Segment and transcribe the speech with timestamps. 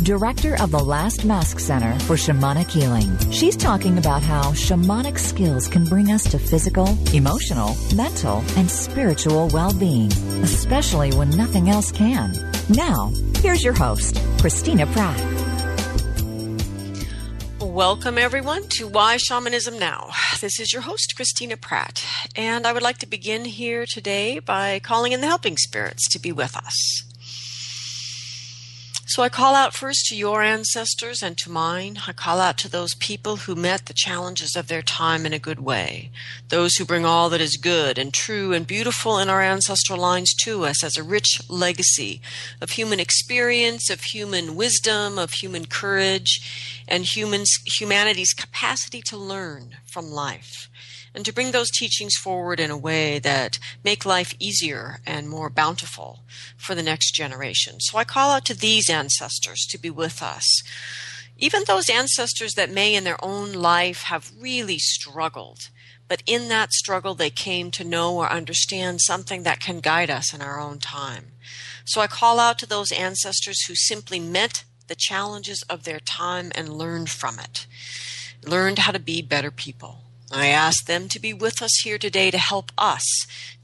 [0.00, 3.16] director of the Last Mask Center for Shamanic Healing.
[3.30, 9.48] She's talking about how shamanic skills can bring us to physical, emotional, mental, and spiritual
[9.52, 10.10] well being,
[10.42, 12.32] especially when nothing else can.
[12.70, 15.18] Now, here's your host, Christina Pratt.
[17.60, 20.10] Welcome, everyone, to Why Shamanism Now.
[20.40, 22.04] This is your host, Christina Pratt,
[22.34, 26.18] and I would like to begin here today by calling in the helping spirits to
[26.18, 27.09] be with us.
[29.10, 31.98] So I call out first to your ancestors and to mine.
[32.06, 35.38] I call out to those people who met the challenges of their time in a
[35.40, 36.12] good way,
[36.48, 40.32] those who bring all that is good and true and beautiful in our ancestral lines
[40.44, 42.20] to us as a rich legacy
[42.60, 49.78] of human experience, of human wisdom, of human courage, and humans, humanity's capacity to learn
[49.86, 50.69] from life
[51.14, 55.50] and to bring those teachings forward in a way that make life easier and more
[55.50, 56.20] bountiful
[56.56, 57.80] for the next generation.
[57.80, 60.62] So I call out to these ancestors to be with us.
[61.36, 65.70] Even those ancestors that may in their own life have really struggled,
[66.06, 70.34] but in that struggle they came to know or understand something that can guide us
[70.34, 71.32] in our own time.
[71.84, 76.52] So I call out to those ancestors who simply met the challenges of their time
[76.54, 77.66] and learned from it,
[78.44, 82.30] learned how to be better people I ask them to be with us here today
[82.30, 83.04] to help us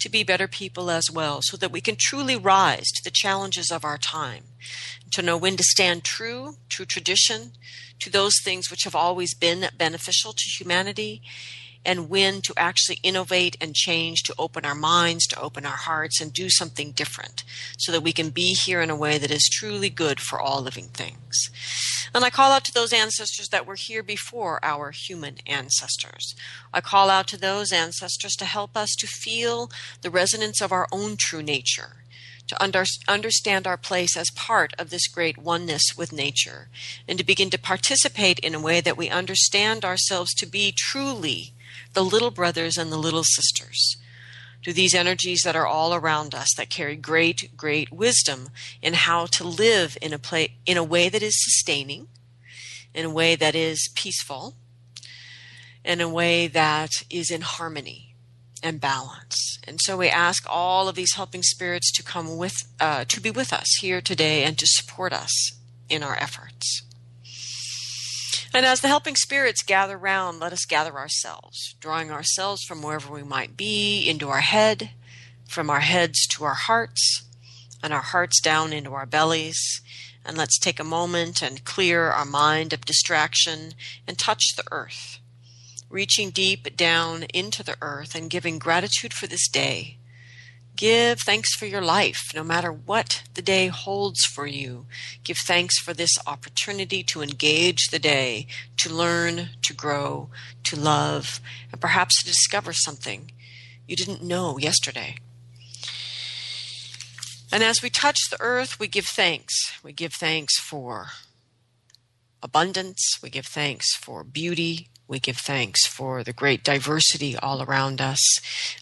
[0.00, 3.70] to be better people as well, so that we can truly rise to the challenges
[3.70, 4.44] of our time,
[5.12, 7.52] to know when to stand true to tradition,
[8.00, 11.22] to those things which have always been beneficial to humanity,
[11.86, 16.20] and when to actually innovate and change, to open our minds, to open our hearts,
[16.20, 17.44] and do something different
[17.78, 20.60] so that we can be here in a way that is truly good for all
[20.60, 21.50] living things.
[22.14, 26.34] And I call out to those ancestors that were here before our human ancestors.
[26.74, 29.70] I call out to those ancestors to help us to feel
[30.02, 32.02] the resonance of our own true nature
[32.48, 36.68] to under, understand our place as part of this great oneness with nature,
[37.08, 41.52] and to begin to participate in a way that we understand ourselves to be truly
[41.96, 43.96] the little brothers and the little sisters,
[44.62, 48.50] to these energies that are all around us that carry great, great wisdom
[48.82, 52.08] in how to live in a play, in a way that is sustaining,
[52.92, 54.56] in a way that is peaceful,
[55.86, 58.14] in a way that is in harmony
[58.62, 59.58] and balance.
[59.66, 63.30] And so we ask all of these helping spirits to come with, uh, to be
[63.30, 65.54] with us here today and to support us
[65.88, 66.85] in our efforts.
[68.56, 73.12] And as the helping spirits gather round, let us gather ourselves, drawing ourselves from wherever
[73.12, 74.92] we might be into our head,
[75.46, 77.26] from our heads to our hearts,
[77.82, 79.82] and our hearts down into our bellies.
[80.24, 83.74] And let's take a moment and clear our mind of distraction
[84.08, 85.18] and touch the earth,
[85.90, 89.98] reaching deep down into the earth and giving gratitude for this day
[90.76, 94.84] Give thanks for your life, no matter what the day holds for you.
[95.24, 100.28] Give thanks for this opportunity to engage the day, to learn, to grow,
[100.64, 101.40] to love,
[101.72, 103.32] and perhaps to discover something
[103.88, 105.16] you didn't know yesterday.
[107.50, 109.54] And as we touch the earth, we give thanks.
[109.82, 111.06] We give thanks for
[112.42, 113.18] abundance.
[113.22, 114.88] We give thanks for beauty.
[115.08, 118.20] We give thanks for the great diversity all around us,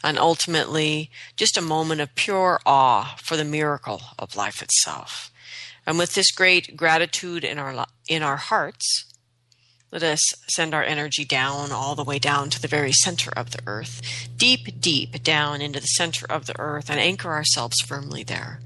[0.03, 5.31] and ultimately, just a moment of pure awe for the miracle of life itself.
[5.87, 9.05] And with this great gratitude in our in our hearts,
[9.93, 13.51] let us send our energy down all the way down to the very center of
[13.51, 14.01] the earth,
[14.37, 18.61] deep, deep down into the center of the earth, and anchor ourselves firmly there.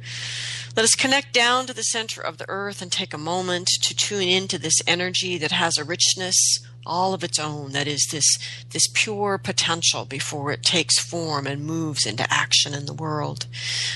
[0.74, 3.94] Let us connect down to the center of the earth and take a moment to
[3.96, 6.36] tune into this energy that has a richness
[6.88, 8.38] all of its own that is this
[8.70, 13.46] this pure potential before it takes form and moves into action in the world.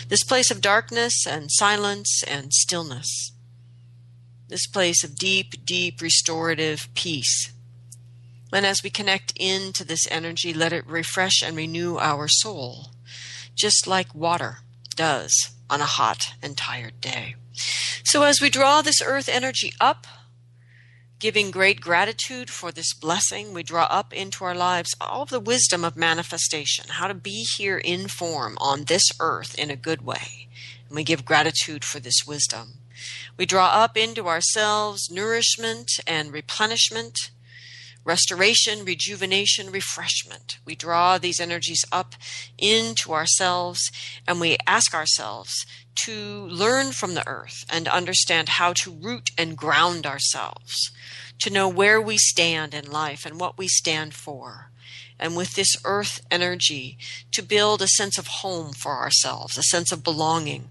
[0.09, 3.33] This place of darkness and silence and stillness.
[4.49, 7.53] This place of deep deep restorative peace.
[8.53, 12.91] And as we connect into this energy let it refresh and renew our soul
[13.55, 14.59] just like water
[14.95, 17.35] does on a hot and tired day.
[18.05, 20.07] So as we draw this earth energy up
[21.23, 25.39] giving great gratitude for this blessing, we draw up into our lives all of the
[25.39, 30.03] wisdom of manifestation, how to be here in form on this earth in a good
[30.03, 30.49] way.
[30.89, 32.79] And we give gratitude for this wisdom.
[33.39, 37.31] We draw up into ourselves nourishment and replenishment,
[38.05, 40.59] restoration, rejuvenation, refreshment.
[40.65, 42.17] We draw these energies up
[42.59, 43.93] into ourselves
[44.27, 45.67] and we ask ourselves
[46.05, 50.91] to learn from the earth and understand how to root and ground ourselves,
[51.41, 54.71] to know where we stand in life and what we stand for.
[55.19, 56.99] And with this earth energy,
[57.33, 60.69] to build a sense of home for ourselves, a sense of belonging,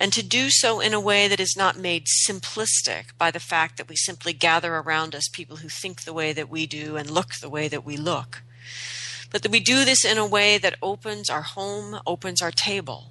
[0.00, 3.76] and to do so in a way that is not made simplistic by the fact
[3.76, 7.10] that we simply gather around us people who think the way that we do and
[7.10, 8.42] look the way that we look.
[9.30, 13.10] But that we do this in a way that opens our home, opens our table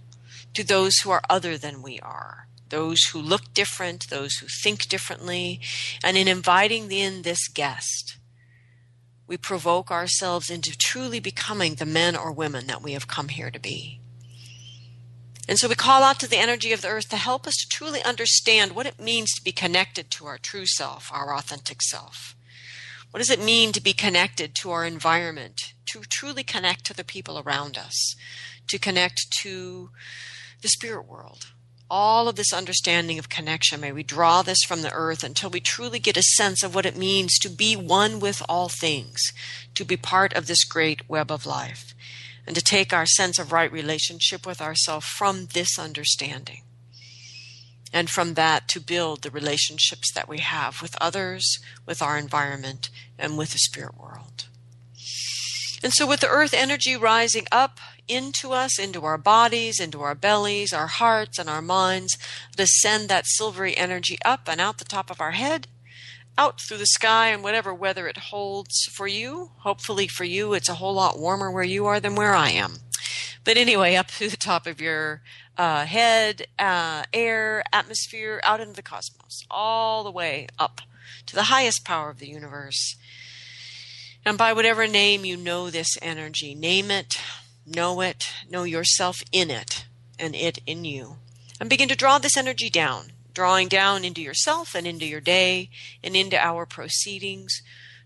[0.53, 4.87] to those who are other than we are, those who look different, those who think
[4.87, 5.59] differently.
[6.03, 8.17] And in inviting in this guest,
[9.27, 13.51] we provoke ourselves into truly becoming the men or women that we have come here
[13.51, 13.99] to be.
[15.49, 17.69] And so we call out to the energy of the earth to help us to
[17.69, 22.35] truly understand what it means to be connected to our true self, our authentic self.
[23.11, 27.05] What does it mean to be connected to our environment, to truly connect to the
[27.05, 28.15] people around us,
[28.67, 29.89] to connect to
[30.61, 31.47] the spirit world?
[31.89, 35.61] All of this understanding of connection, may we draw this from the earth until we
[35.61, 39.21] truly get a sense of what it means to be one with all things,
[39.73, 41.93] to be part of this great web of life
[42.47, 46.61] and to take our sense of right relationship with ourselves from this understanding.
[47.93, 52.89] And from that to build the relationships that we have with others, with our environment,
[53.19, 54.45] and with the spirit world.
[55.83, 60.15] And so, with the earth energy rising up into us, into our bodies, into our
[60.15, 62.17] bellies, our hearts, and our minds,
[62.55, 65.67] to send that silvery energy up and out the top of our head
[66.37, 69.51] out through the sky and whatever weather it holds for you.
[69.59, 72.77] Hopefully, for you, it's a whole lot warmer where you are than where I am.
[73.43, 75.21] But anyway, up through the top of your
[75.57, 80.81] uh, head, uh, air, atmosphere, out into the cosmos, all the way up
[81.25, 82.95] to the highest power of the universe.
[84.25, 87.19] And by whatever name you know this energy, name it,
[87.67, 89.85] know it, know yourself in it,
[90.17, 91.17] and it in you.
[91.59, 95.69] And begin to draw this energy down drawing down into yourself and into your day
[96.03, 97.61] and into our proceedings,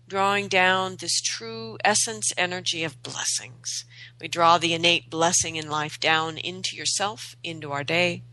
[0.06, 3.86] drawing down this true essence energy of blessings.
[4.20, 8.24] We draw the innate blessing in life down into yourself, into our day.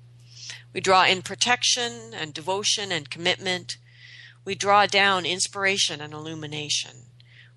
[0.73, 3.77] We draw in protection and devotion and commitment.
[4.43, 7.05] We draw down inspiration and illumination.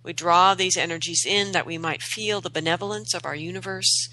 [0.02, 4.08] We draw these energies in that we might feel the benevolence of our universe,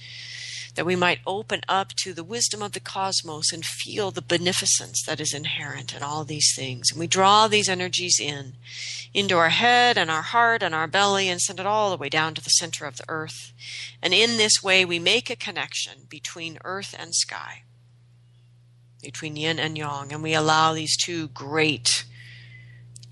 [0.75, 5.03] that we might open up to the wisdom of the cosmos and feel the beneficence
[5.06, 6.91] that is inherent in all these things.
[6.91, 8.53] And we draw these energies in
[9.13, 12.09] into our head and our heart and our belly and send it all the way
[12.09, 13.51] down to the center of the earth.
[14.01, 17.63] And in this way, we make a connection between earth and sky,
[19.01, 22.06] between yin and yang, and we allow these two great,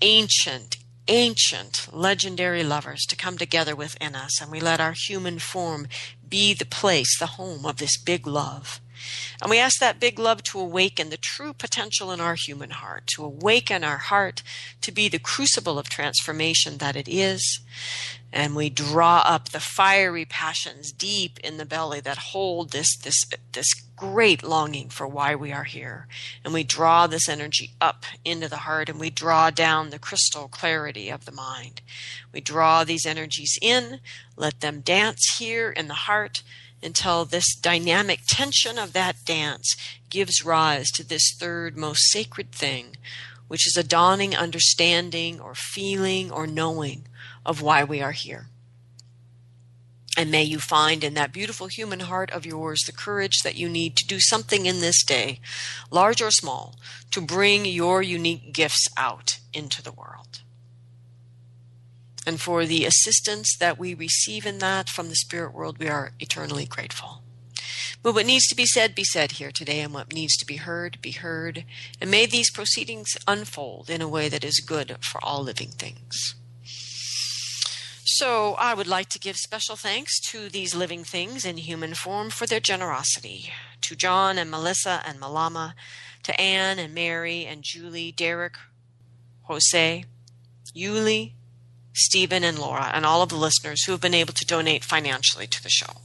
[0.00, 0.77] ancient,
[1.08, 5.88] ancient, legendary lovers to come together within us, and we let our human form
[6.28, 8.80] be the place, the home of this big love.
[9.40, 13.06] And we ask that big love to awaken the true potential in our human heart,
[13.14, 14.42] to awaken our heart
[14.80, 17.60] to be the crucible of transformation that it is.
[18.32, 23.24] And we draw up the fiery passions deep in the belly that hold this, this,
[23.52, 26.06] this great longing for why we are here.
[26.44, 30.46] And we draw this energy up into the heart and we draw down the crystal
[30.46, 31.80] clarity of the mind.
[32.32, 34.00] We draw these energies in,
[34.36, 36.42] let them dance here in the heart
[36.82, 39.76] until this dynamic tension of that dance
[40.10, 42.96] gives rise to this third most sacred thing,
[43.48, 47.06] which is a dawning understanding or feeling or knowing
[47.44, 48.46] of why we are here.
[50.16, 53.68] And may you find in that beautiful human heart of yours the courage that you
[53.68, 55.38] need to do something in this day,
[55.92, 56.74] large or small,
[57.12, 60.42] to bring your unique gifts out into the world.
[62.28, 66.12] And for the assistance that we receive in that from the spirit world, we are
[66.20, 67.22] eternally grateful.
[68.02, 70.56] But what needs to be said, be said here today, and what needs to be
[70.56, 71.64] heard, be heard.
[71.98, 76.34] And may these proceedings unfold in a way that is good for all living things.
[78.04, 82.28] So I would like to give special thanks to these living things in human form
[82.28, 83.50] for their generosity.
[83.80, 85.72] To John and Melissa and Malama,
[86.24, 88.58] to Anne and Mary and Julie, Derek,
[89.44, 90.04] Jose,
[90.76, 91.32] Yuli,
[91.98, 95.46] Stephen and Laura, and all of the listeners who have been able to donate financially
[95.46, 95.98] to the show.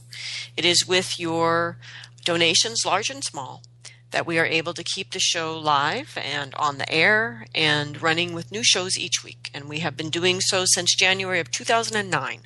[0.56, 1.78] It is with your
[2.24, 3.62] donations, large and small,
[4.10, 8.32] that we are able to keep the show live and on the air and running
[8.32, 9.50] with new shows each week.
[9.52, 12.42] And we have been doing so since January of 2009.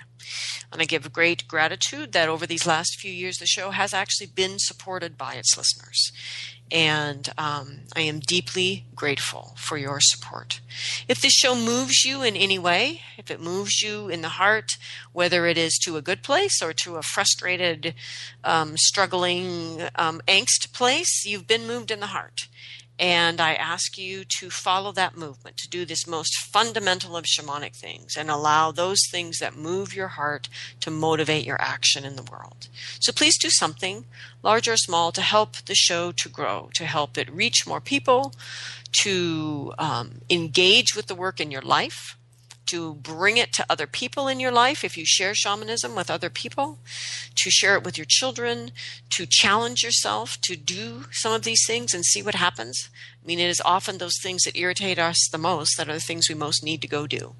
[0.72, 4.26] And I give great gratitude that over these last few years, the show has actually
[4.26, 6.12] been supported by its listeners.
[6.70, 10.60] And um, I am deeply grateful for your support.
[11.08, 14.72] If this show moves you in any way, if it moves you in the heart,
[15.12, 17.94] whether it is to a good place or to a frustrated,
[18.44, 22.48] um, struggling, um, angst place, you've been moved in the heart.
[22.98, 27.76] And I ask you to follow that movement, to do this most fundamental of shamanic
[27.76, 30.48] things and allow those things that move your heart
[30.80, 32.68] to motivate your action in the world.
[32.98, 34.04] So please do something,
[34.42, 38.34] large or small, to help the show to grow, to help it reach more people,
[39.02, 42.17] to um, engage with the work in your life
[42.68, 46.30] to bring it to other people in your life if you share shamanism with other
[46.30, 46.78] people,
[47.36, 48.72] to share it with your children,
[49.10, 52.88] to challenge yourself to do some of these things and see what happens.
[53.22, 56.00] I mean, it is often those things that irritate us the most that are the
[56.00, 57.34] things we most need to go do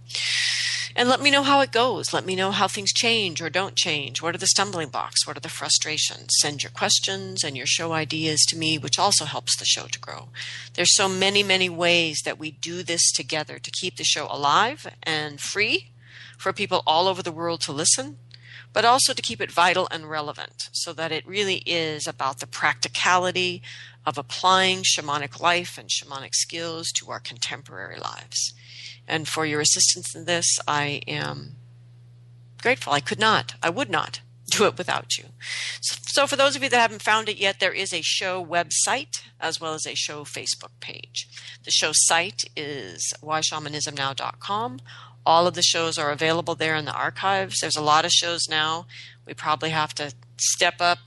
[0.96, 2.12] and let me know how it goes.
[2.12, 4.22] Let me know how things change or don't change.
[4.22, 5.26] What are the stumbling blocks?
[5.26, 6.34] What are the frustrations?
[6.40, 9.98] Send your questions and your show ideas to me, which also helps the show to
[9.98, 10.28] grow.
[10.74, 14.86] There's so many, many ways that we do this together to keep the show alive
[15.02, 15.90] and free
[16.36, 18.18] for people all over the world to listen,
[18.72, 22.46] but also to keep it vital and relevant so that it really is about the
[22.46, 23.62] practicality
[24.06, 28.54] of applying shamanic life and shamanic skills to our contemporary lives
[29.08, 30.58] and for your assistance in this.
[30.68, 31.56] I am
[32.60, 32.92] grateful.
[32.92, 35.24] I could not, I would not do it without you.
[35.80, 39.22] So, for those of you that haven't found it yet, there is a show website
[39.40, 41.28] as well as a show Facebook page.
[41.64, 44.80] The show site is whyshamanismnow.com.
[45.26, 47.60] All of the shows are available there in the archives.
[47.60, 48.86] There's a lot of shows now.
[49.26, 50.98] We probably have to step up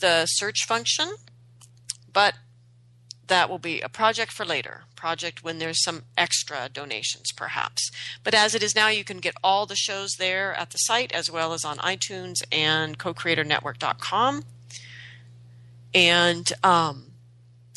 [0.00, 1.16] the search function,
[2.12, 2.34] but
[3.28, 7.90] that will be a project for later project when there's some extra donations, perhaps.
[8.22, 11.12] But as it is now, you can get all the shows there at the site
[11.12, 14.44] as well as on iTunes and co-creatornetwork.com.
[15.94, 17.12] And um,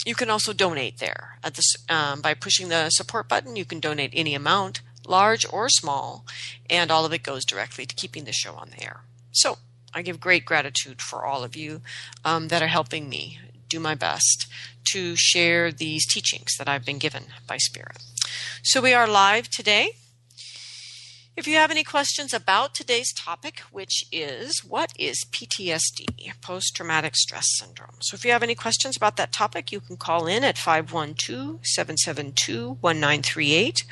[0.06, 3.56] you can also donate there at this um, by pushing the support button.
[3.56, 6.25] You can donate any amount, large or small,
[6.70, 9.02] and all of it goes directly to keeping the show on the air.
[9.32, 9.58] So
[9.94, 11.82] I give great gratitude for all of you
[12.24, 14.48] um, that are helping me do my best
[14.91, 17.98] to share these teachings that I've been given by Spirit.
[18.63, 19.91] So we are live today.
[21.38, 27.17] If you have any questions about today's topic, which is what is PTSD, post traumatic
[27.17, 27.98] stress syndrome?
[28.00, 31.60] So if you have any questions about that topic, you can call in at 512
[31.65, 33.84] 772 1938,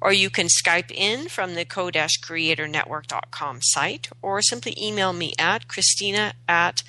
[0.00, 5.66] or you can Skype in from the co creatornetwork.com site, or simply email me at
[5.66, 6.84] Christina at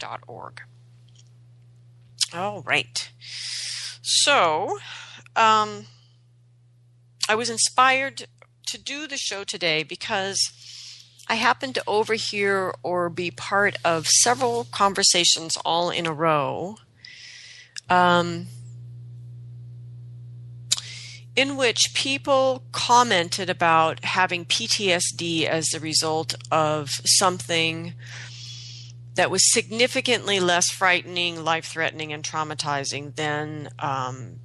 [0.00, 0.62] lastmaskcenter.org.
[2.34, 3.10] All right.
[4.02, 4.78] So,
[5.36, 5.86] um,
[7.28, 8.26] I was inspired
[8.66, 10.38] to do the show today because
[11.28, 16.76] I happened to overhear or be part of several conversations all in a row.
[17.88, 18.46] Um,
[21.36, 27.94] in which people commented about having PTSD as a result of something
[29.14, 34.36] that was significantly less frightening, life threatening, and traumatizing than um,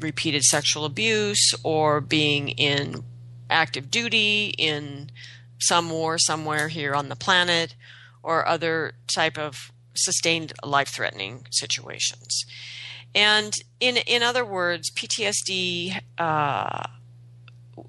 [0.00, 3.04] repeated sexual abuse or being in
[3.50, 5.10] active duty in
[5.58, 7.74] some war somewhere here on the planet
[8.22, 12.44] or other type of sustained life threatening situations.
[13.14, 16.84] And in in other words, PTSD uh,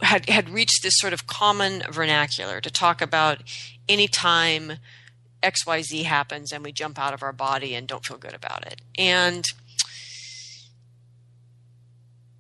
[0.02, 3.42] had had reached this sort of common vernacular to talk about
[3.88, 4.74] any time
[5.44, 8.34] X Y Z happens and we jump out of our body and don't feel good
[8.34, 8.82] about it.
[8.98, 9.46] And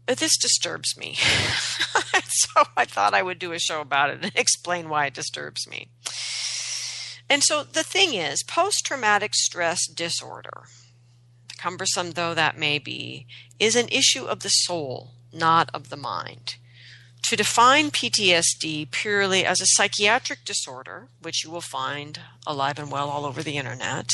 [0.07, 1.15] this disturbs me.
[2.27, 5.67] so I thought I would do a show about it and explain why it disturbs
[5.67, 5.89] me.
[7.29, 10.63] And so the thing is, post traumatic stress disorder
[11.63, 13.25] cumbersome though that may be,
[13.57, 16.57] is an issue of the soul, not of the mind.
[17.23, 23.09] To define PTSD purely as a psychiatric disorder, which you will find alive and well
[23.09, 24.09] all over the internet,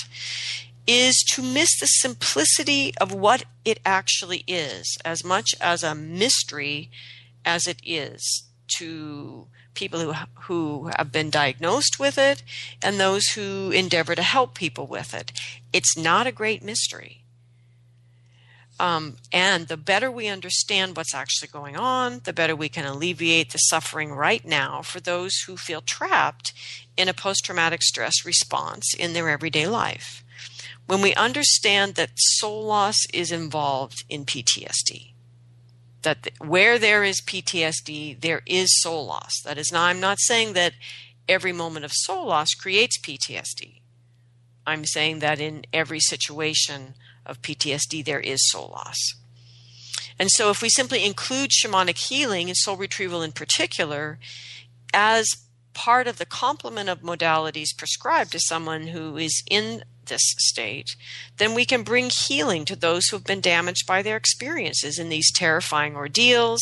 [0.86, 6.90] is to miss the simplicity of what it actually is, as much as a mystery
[7.44, 8.44] as it is
[8.78, 12.44] to people who who have been diagnosed with it
[12.82, 15.32] and those who endeavor to help people with it.
[15.74, 17.24] It's not a great mystery.
[18.80, 23.52] Um, and the better we understand what's actually going on, the better we can alleviate
[23.52, 26.54] the suffering right now for those who feel trapped
[26.96, 30.24] in a post traumatic stress response in their everyday life.
[30.88, 35.12] When we understand that soul loss is involved in PTSD,
[36.02, 39.42] that th- where there is PTSD, there is soul loss.
[39.44, 40.74] That is, now I'm not saying that
[41.28, 43.82] every moment of soul loss creates PTSD.
[44.66, 46.96] I'm saying that in every situation
[47.30, 48.98] of PTSD, there is soul loss.
[50.18, 54.20] And so, if we simply include shamanic healing and soul retrieval in particular
[54.94, 55.28] as
[55.74, 60.96] part of the complement of modalities prescribed to someone who is in this state,
[61.38, 65.08] then we can bring healing to those who have been damaged by their experiences in
[65.08, 66.62] these terrifying ordeals,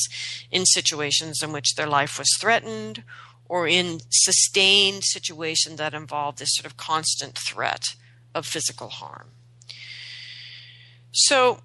[0.51, 3.01] in situations in which their life was threatened,
[3.45, 7.95] or in sustained situations that involve this sort of constant threat
[8.35, 9.29] of physical harm.
[11.19, 11.61] So,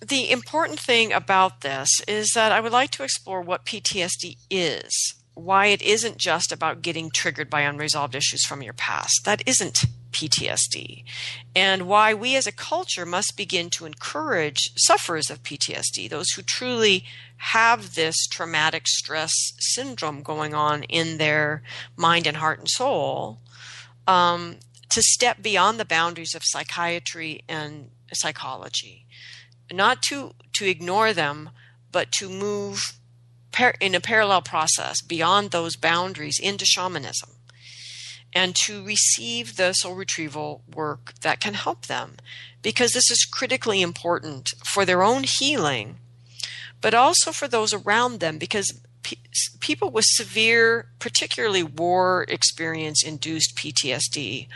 [0.00, 5.14] the important thing about this is that I would like to explore what PTSD is,
[5.34, 9.20] why it isn't just about getting triggered by unresolved issues from your past.
[9.26, 11.04] That isn't PTSD,
[11.54, 16.40] and why we as a culture must begin to encourage sufferers of PTSD, those who
[16.40, 17.04] truly
[17.36, 21.62] have this traumatic stress syndrome going on in their
[21.94, 23.38] mind and heart and soul,
[24.08, 24.56] um,
[24.90, 29.06] to step beyond the boundaries of psychiatry and psychology.
[29.72, 31.50] Not to to ignore them,
[31.92, 32.98] but to move
[33.52, 37.30] par- in a parallel process beyond those boundaries into shamanism,
[38.32, 42.16] and to receive the soul retrieval work that can help them,
[42.62, 45.98] because this is critically important for their own healing,
[46.80, 48.80] but also for those around them, because
[49.60, 54.48] people with severe, particularly war experience induced PTSD,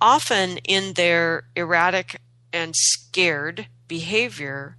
[0.00, 2.20] often in their erratic
[2.52, 4.76] and scared behavior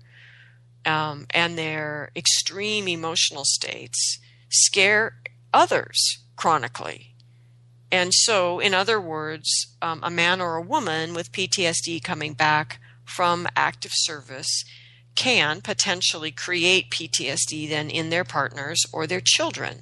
[0.86, 5.16] um, and their extreme emotional states scare
[5.54, 7.16] others chronically.
[7.92, 12.80] And so, in other words, um, a man or a woman with PTSD coming back
[13.04, 14.64] from active service
[15.16, 19.82] can potentially create PTSD then in their partners or their children.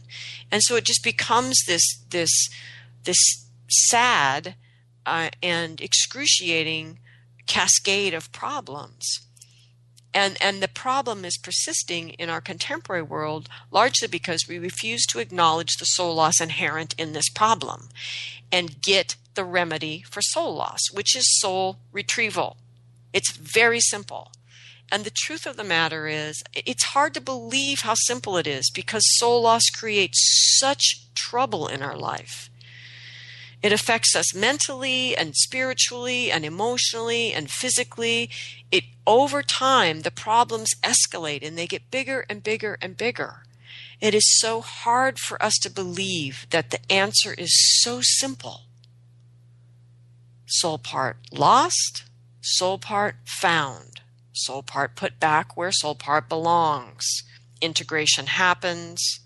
[0.51, 2.31] And so it just becomes this this
[3.03, 4.55] this sad
[5.07, 6.99] uh, and excruciating
[7.47, 9.21] cascade of problems.
[10.13, 15.19] And, and the problem is persisting in our contemporary world largely because we refuse to
[15.19, 17.89] acknowledge the soul loss inherent in this problem
[18.51, 22.57] and get the remedy for soul loss, which is soul retrieval.
[23.13, 24.31] It's very simple.
[24.91, 28.71] And the truth of the matter is, it's hard to believe how simple it is
[28.73, 32.49] because soul loss creates such trouble in our life.
[33.63, 38.29] It affects us mentally and spiritually and emotionally and physically.
[38.71, 43.43] It over time the problems escalate and they get bigger and bigger and bigger.
[43.99, 48.61] It is so hard for us to believe that the answer is so simple.
[50.45, 52.03] Soul part lost,
[52.41, 54.01] soul part found,
[54.33, 57.23] soul part put back where soul part belongs.
[57.59, 59.21] Integration happens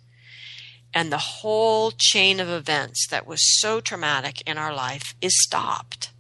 [0.94, 6.12] and the whole chain of events that was so traumatic in our life is stopped.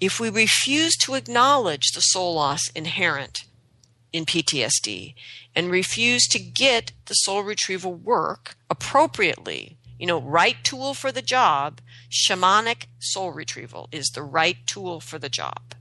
[0.00, 3.44] If we refuse to acknowledge the soul loss inherent
[4.12, 5.14] in PTSD
[5.54, 11.22] and refuse to get the soul retrieval work appropriately, you know, right tool for the
[11.22, 15.74] job, shamanic soul retrieval is the right tool for the job.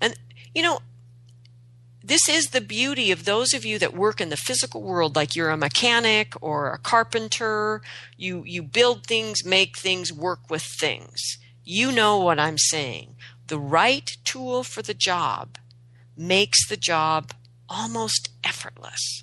[0.00, 0.14] And,
[0.54, 0.80] you know,
[2.04, 5.36] this is the beauty of those of you that work in the physical world like
[5.36, 7.80] you're a mechanic or a carpenter.
[8.16, 11.38] You you build things make things work with things.
[11.64, 13.14] You know what i'm saying.
[13.46, 15.58] The right tool for the job
[16.16, 17.32] makes the job
[17.68, 19.22] almost effortless.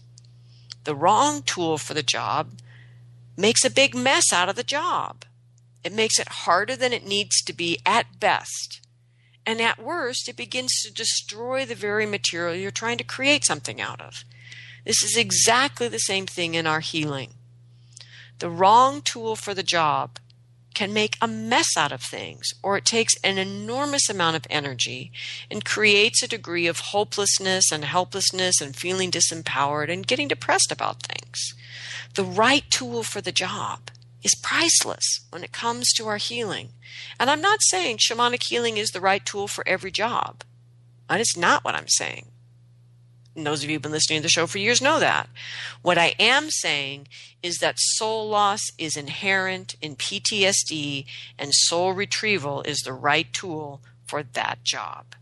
[0.86, 2.54] The wrong tool for the job
[3.36, 5.26] makes a big mess out of the job.
[5.84, 8.82] It makes it harder than it needs to be at best
[9.46, 13.82] and at worst, it begins to destroy the very material you're trying to create something
[13.82, 14.24] out of.
[14.86, 17.34] This is exactly the same thing in our healing.
[18.40, 20.20] The wrong tool for the job
[20.74, 25.12] can make a mess out of things, or it takes an enormous amount of energy
[25.52, 31.04] and creates a degree of hopelessness and helplessness and feeling disempowered and getting depressed about
[31.04, 31.54] things.
[32.16, 33.92] The right tool for the job
[34.24, 36.70] is priceless when it comes to our healing.
[37.20, 40.44] And I'm not saying shamanic healing is the right tool for every job.
[41.10, 42.28] That is not what I'm saying.
[43.36, 45.30] And those of you who've been listening to the show for years know that.
[45.82, 47.08] What I am saying
[47.42, 51.06] is that soul loss is inherent in PTSD,
[51.38, 55.16] and soul retrieval is the right tool for that job.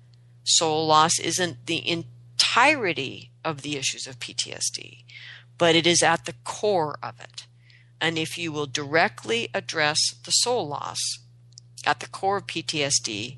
[0.44, 5.04] Soul loss isn't the entirety of the issues of PTSD,
[5.58, 7.46] but it is at the core of it.
[8.00, 11.00] And if you will directly address the soul loss
[11.86, 13.38] at the core of PTSD,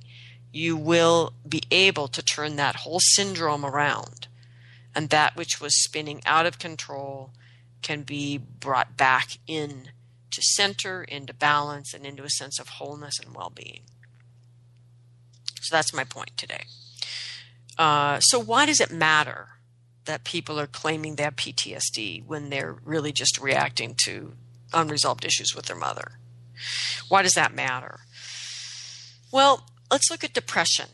[0.52, 4.28] you will be able to turn that whole syndrome around.
[4.96, 7.32] And that which was spinning out of control
[7.82, 9.90] can be brought back in
[10.32, 13.82] to center, into balance, and into a sense of wholeness and well being.
[15.62, 16.64] So that's my point today.
[17.78, 19.50] Uh, so, why does it matter
[20.06, 24.34] that people are claiming they have PTSD when they're really just reacting to
[24.74, 26.14] unresolved issues with their mother?
[27.08, 28.00] Why does that matter?
[29.32, 30.88] Well, let's look at depression.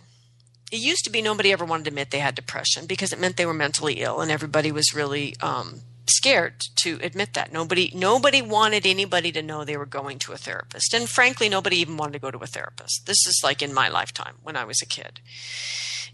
[0.72, 3.38] It used to be nobody ever wanted to admit they had depression because it meant
[3.38, 7.54] they were mentally ill, and everybody was really um, scared to admit that.
[7.54, 10.94] Nobody nobody wanted anybody to know they were going to a therapist.
[10.94, 13.06] And frankly, nobody even wanted to go to a therapist.
[13.06, 15.20] This is like in my lifetime when I was a kid.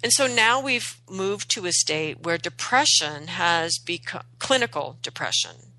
[0.04, 5.71] And so now we've moved to a state where depression has become clinical depression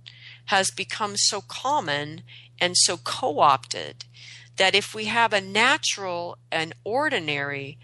[0.53, 2.23] has become so common
[2.61, 4.05] and so co-opted
[4.59, 7.79] that if we have a natural and ordinary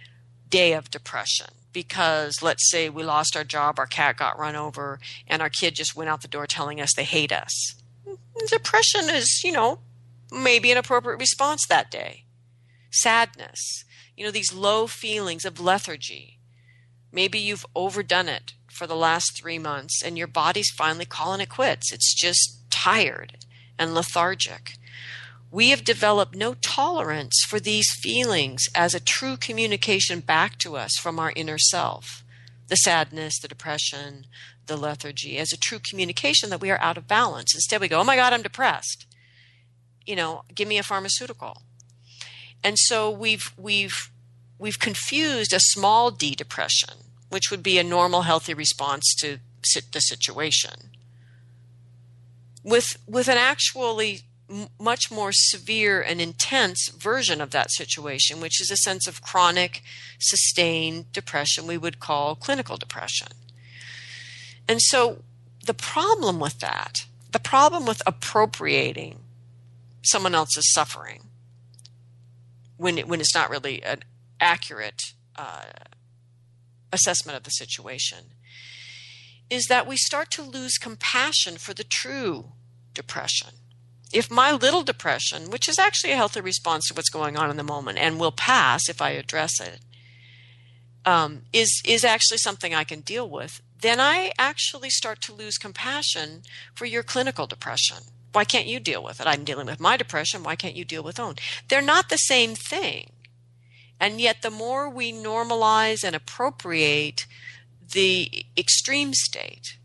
[0.51, 5.01] day of depression because let's say we lost our job, our cat got run over,
[5.27, 7.75] and our kid just went out the door telling us they hate us.
[8.49, 9.79] Depression is, you know,
[10.31, 12.25] maybe an appropriate response that day.
[12.91, 16.39] Sadness, you know, these low feelings of lethargy.
[17.11, 21.49] Maybe you've overdone it for the last three months and your body's finally calling it
[21.49, 21.93] quits.
[21.93, 23.37] It's just tired
[23.79, 24.73] and lethargic
[25.51, 30.93] we have developed no tolerance for these feelings as a true communication back to us
[31.01, 32.23] from our inner self
[32.69, 34.27] the sadness, the depression,
[34.67, 37.55] the lethargy, as a true communication that we are out of balance.
[37.55, 39.07] Instead, we go, Oh my God, I'm depressed.
[40.07, 41.63] You know, give me a pharmaceutical.
[42.63, 44.11] And so we've, we've,
[44.59, 46.95] we've confused a small d depression,
[47.31, 49.39] which would be a normal, healthy response to
[49.93, 50.88] the situation,
[52.69, 54.21] with, with an actually
[54.79, 59.83] much more severe and intense version of that situation, which is a sense of chronic,
[60.19, 63.29] sustained depression we would call clinical depression.
[64.69, 65.23] And so
[65.65, 69.21] the problem with that, the problem with appropriating
[70.03, 71.25] someone else's suffering
[72.77, 74.01] when, it, when it's not really an
[74.41, 75.65] accurate uh,
[76.93, 78.19] assessment of the situation,
[79.51, 82.53] is that we start to lose compassion for the true
[82.99, 83.53] depression
[84.13, 87.57] if my little depression, which is actually a healthy response to what's going on in
[87.57, 89.81] the moment and will pass if I address it,
[91.05, 95.59] um, is is actually something I can deal with, then I actually start to lose
[95.59, 96.43] compassion
[96.75, 97.99] for your clinical depression.
[98.33, 99.27] Why can't you deal with it?
[99.27, 100.43] I'm dealing with my depression.
[100.43, 101.37] Why can't you deal with own?
[101.69, 103.13] They're not the same thing.
[104.01, 107.27] And yet, the more we normalize and appropriate
[107.93, 109.78] the extreme state,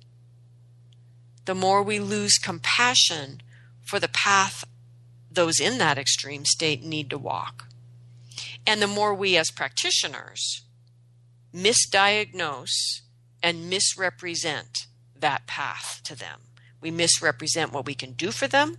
[1.46, 3.42] the more we lose compassion
[3.82, 4.66] for the path
[5.36, 7.66] those in that extreme state need to walk.
[8.66, 10.62] And the more we as practitioners
[11.54, 13.02] misdiagnose
[13.42, 14.88] and misrepresent
[15.20, 16.42] that path to them,
[16.82, 18.78] we misrepresent what we can do for them,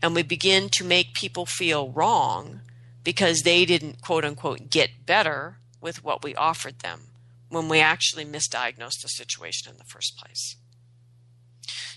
[0.00, 2.60] and we begin to make people feel wrong
[3.04, 7.00] because they didn't quote unquote get better with what we offered them
[7.48, 10.56] when we actually misdiagnosed the situation in the first place.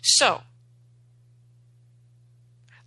[0.08, 0.44] So,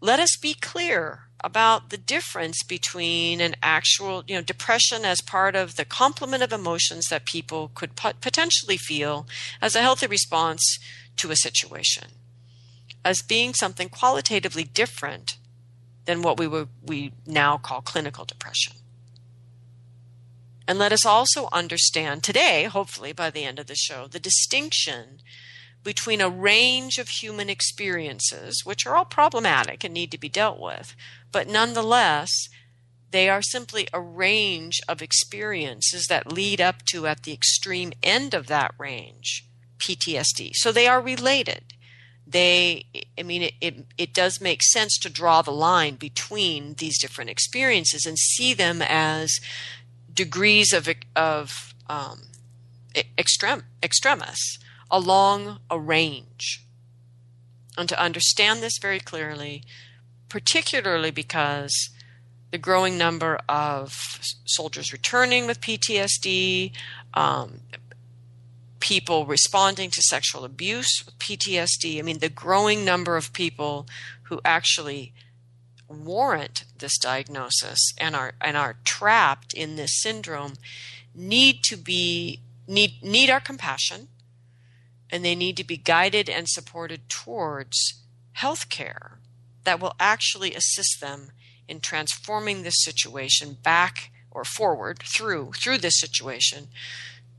[0.01, 5.57] let us be clear about the difference between an actual, you know, depression as part
[5.57, 9.27] of the complement of emotions that people could potentially feel
[9.61, 10.79] as a healthy response
[11.17, 12.05] to a situation,
[13.05, 15.39] as being something qualitatively different
[16.05, 16.47] than what we
[16.87, 18.75] we now call clinical depression.
[20.69, 25.21] And let us also understand today, hopefully by the end of the show, the distinction
[25.85, 30.61] between a range of human experiences, which are all problematic and need to be dealt
[30.61, 30.95] with,
[31.33, 32.49] but nonetheless,
[33.11, 38.35] they are simply a range of experiences that lead up to, at the extreme end
[38.35, 39.47] of that range,
[39.79, 40.51] PTSD.
[40.55, 41.75] So they are related.
[42.27, 42.85] They,
[43.19, 47.31] I mean, it, it, it does make sense to draw the line between these different
[47.31, 49.41] experiences and see them as
[50.13, 52.25] degrees of, of um,
[53.17, 54.59] extrem, extremis
[54.91, 56.65] along a range.
[57.77, 59.63] And to understand this very clearly,
[60.29, 61.91] particularly because
[62.51, 66.73] the growing number of soldiers returning with PTSD,
[67.15, 67.61] um,
[68.81, 71.99] people responding to sexual abuse with PTSD.
[71.99, 73.87] I mean, the growing number of people
[74.25, 75.13] who actually
[75.89, 80.55] warrant this diagnosis and are and are trapped in this syndrome
[81.15, 84.09] need to be need need our compassion
[85.11, 89.19] and they need to be guided and supported towards health care
[89.65, 91.31] that will actually assist them
[91.67, 96.69] in transforming this situation back or forward through through this situation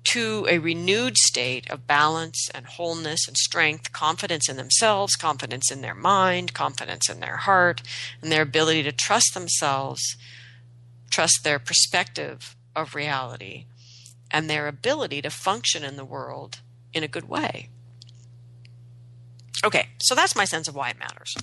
[0.04, 5.82] to a renewed state of balance and wholeness and strength, confidence in themselves, confidence in
[5.82, 7.82] their mind, confidence in their heart,
[8.22, 10.16] and their ability to trust themselves,
[11.12, 13.66] trust their perspective of reality,
[14.32, 16.60] and their ability to function in the world
[16.94, 17.70] in a good way.
[19.64, 21.36] Okay, so that's my sense of why it matters.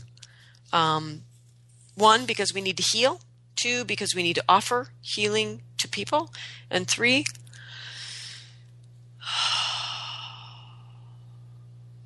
[0.73, 1.23] Um,
[1.95, 3.21] one, because we need to heal.
[3.57, 6.33] Two, because we need to offer healing to people.
[6.71, 7.25] And three,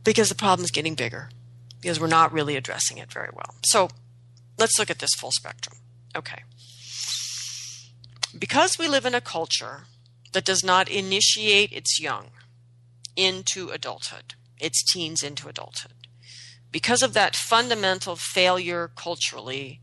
[0.05, 1.31] because the problem is getting bigger,
[1.81, 3.57] because we're not really addressing it very well.
[3.65, 3.89] So
[4.59, 5.77] let's look at this full spectrum.
[6.17, 6.43] Okay.
[8.37, 9.87] Because we live in a culture
[10.33, 12.27] that does not initiate its young
[13.21, 16.09] into adulthood, its teens into adulthood,
[16.73, 19.81] because of that fundamental failure culturally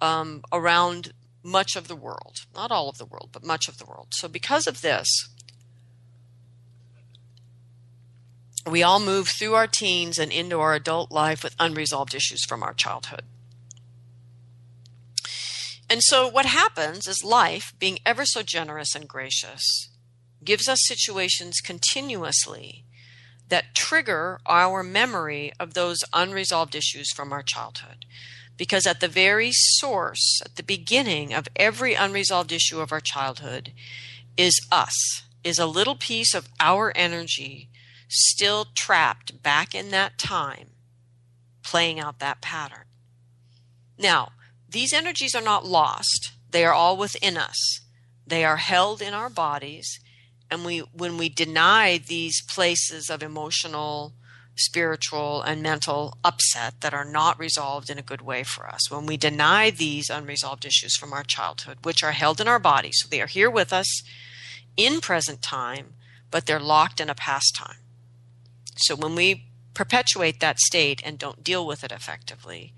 [0.00, 3.86] um, around much of the world, not all of the world, but much of the
[3.86, 4.08] world.
[4.12, 5.08] So, because of this,
[8.68, 12.62] we all move through our teens and into our adult life with unresolved issues from
[12.62, 13.22] our childhood.
[15.88, 19.90] And so, what happens is life, being ever so generous and gracious,
[20.44, 22.84] gives us situations continuously
[23.48, 28.06] that trigger our memory of those unresolved issues from our childhood.
[28.56, 33.72] Because at the very source, at the beginning of every unresolved issue of our childhood,
[34.36, 37.68] is us, is a little piece of our energy
[38.08, 40.68] still trapped back in that time,
[41.62, 42.84] playing out that pattern.
[43.98, 44.32] Now,
[44.68, 47.80] these energies are not lost, they are all within us.
[48.26, 50.00] They are held in our bodies,
[50.50, 54.14] and we when we deny these places of emotional,
[54.56, 59.06] spiritual, and mental upset that are not resolved in a good way for us, when
[59.06, 63.08] we deny these unresolved issues from our childhood, which are held in our bodies, so
[63.08, 64.02] they are here with us
[64.76, 65.94] in present time,
[66.30, 67.78] but they're locked in a past time.
[68.76, 72.74] So when we perpetuate that state and don't deal with it effectively,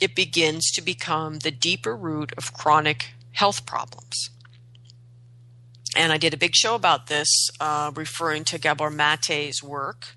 [0.00, 4.30] it begins to become the deeper root of chronic health problems.
[5.96, 10.08] And I did a big show about this, uh, referring to Gabor Mate's work,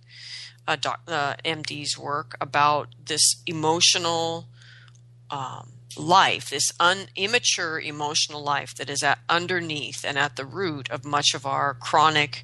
[0.68, 4.50] uh, doc, uh, MD's work, about this emotional
[5.32, 10.90] um, life, this un- immature emotional life that is at underneath and at the root
[10.92, 12.44] of much of our chronic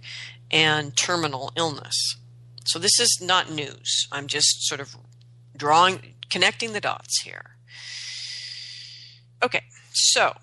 [0.49, 2.15] and terminal illness.
[2.65, 4.07] So this is not news.
[4.13, 4.95] I'm just sort of
[5.57, 7.57] drawing, connecting the dots here.
[9.43, 10.35] Okay, so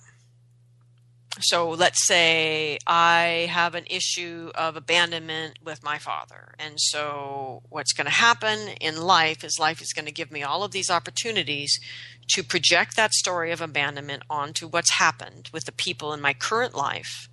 [1.40, 6.54] so let's say I have an issue of abandonment with my father.
[6.58, 10.42] And so what's going to happen in life is life is going to give me
[10.42, 11.80] all of these opportunities
[12.28, 16.74] to project that story of abandonment onto what's happened with the people in my current
[16.74, 17.28] life.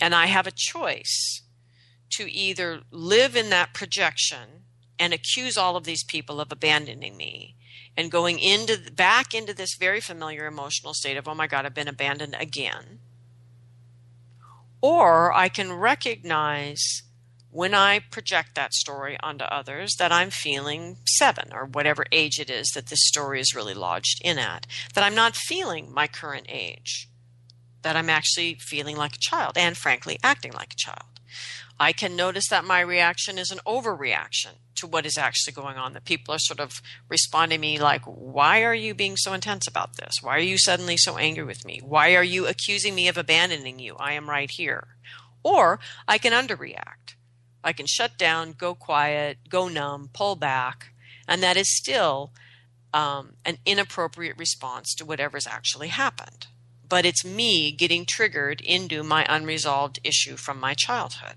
[0.00, 1.42] And I have a choice
[2.10, 4.64] to either live in that projection
[4.98, 7.56] and accuse all of these people of abandoning me
[7.96, 11.74] and going into back into this very familiar emotional state of oh my god i've
[11.74, 13.00] been abandoned again
[14.80, 17.02] or i can recognize
[17.50, 22.50] when i project that story onto others that i'm feeling 7 or whatever age it
[22.50, 26.46] is that this story is really lodged in at that i'm not feeling my current
[26.48, 27.08] age
[27.82, 31.20] that i'm actually feeling like a child and frankly acting like a child
[31.80, 35.92] I can notice that my reaction is an overreaction to what is actually going on.
[35.92, 39.66] That people are sort of responding to me like, why are you being so intense
[39.66, 40.16] about this?
[40.20, 41.80] Why are you suddenly so angry with me?
[41.84, 43.94] Why are you accusing me of abandoning you?
[43.96, 44.88] I am right here.
[45.44, 47.14] Or I can underreact.
[47.62, 50.92] I can shut down, go quiet, go numb, pull back,
[51.26, 52.32] and that is still
[52.94, 56.46] um, an inappropriate response to whatever's actually happened.
[56.88, 61.36] But it's me getting triggered into my unresolved issue from my childhood.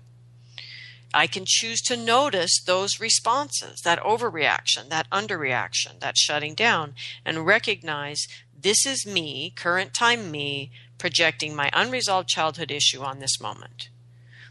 [1.14, 6.94] I can choose to notice those responses, that overreaction, that underreaction, that shutting down,
[7.24, 8.26] and recognize
[8.58, 13.88] this is me, current time me, projecting my unresolved childhood issue on this moment.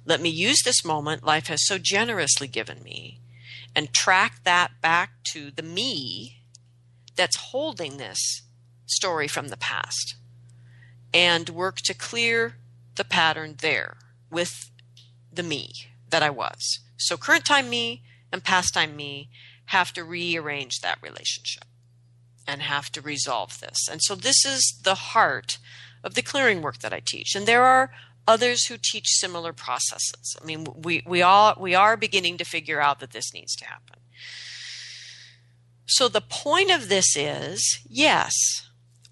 [0.05, 3.19] Let me use this moment life has so generously given me
[3.75, 6.41] and track that back to the me
[7.15, 8.41] that's holding this
[8.85, 10.15] story from the past
[11.13, 12.55] and work to clear
[12.95, 13.97] the pattern there
[14.29, 14.69] with
[15.31, 16.79] the me that I was.
[16.97, 19.29] So current time me and past time me
[19.65, 21.65] have to rearrange that relationship
[22.47, 23.87] and have to resolve this.
[23.89, 25.57] And so this is the heart
[26.03, 27.35] of the clearing work that I teach.
[27.35, 27.91] And there are
[28.27, 30.35] others who teach similar processes.
[30.41, 33.65] I mean, we, we all we are beginning to figure out that this needs to
[33.65, 33.99] happen.
[35.85, 38.33] So the point of this is, yes,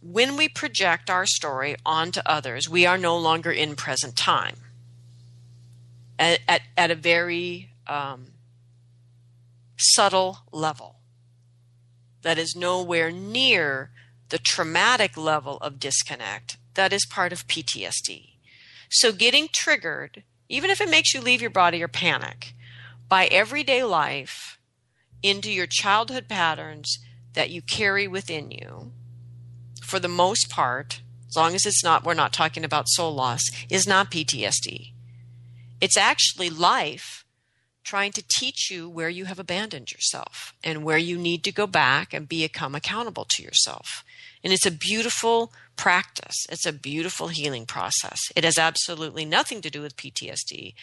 [0.02, 4.56] when we project our story onto others, we are no longer in present time.
[6.20, 8.34] At, at, at a very um,
[9.78, 10.98] subtle level
[12.22, 13.92] that is nowhere near
[14.30, 18.34] the traumatic level of disconnect that is part of PTSD.
[18.90, 22.54] So, getting triggered, even if it makes you leave your body or panic,
[23.08, 24.60] by everyday life
[25.22, 27.00] into your childhood patterns
[27.34, 28.92] that you carry within you,
[29.84, 33.44] for the most part, as long as it's not, we're not talking about soul loss,
[33.70, 34.94] is not PTSD.
[35.82, 37.26] It's actually life
[37.84, 41.66] trying to teach you where you have abandoned yourself and where you need to go
[41.66, 44.04] back and become accountable to yourself.
[44.44, 46.46] And it's a beautiful practice.
[46.50, 48.20] It's a beautiful healing process.
[48.36, 50.74] It has absolutely nothing to do with PTSD,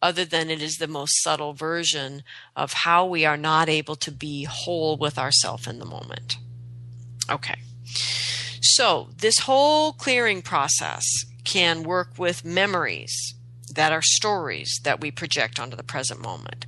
[0.00, 2.22] other than it is the most subtle version
[2.54, 6.36] of how we are not able to be whole with ourselves in the moment.
[7.30, 7.56] Okay.
[8.60, 11.04] So, this whole clearing process
[11.44, 13.34] can work with memories
[13.74, 16.66] that are stories that we project onto the present moment.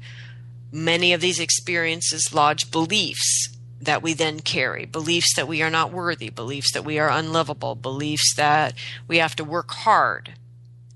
[0.72, 5.92] Many of these experiences lodge beliefs that we then carry beliefs that we are not
[5.92, 8.74] worthy, beliefs that we are unlovable, beliefs that
[9.06, 10.34] we have to work hard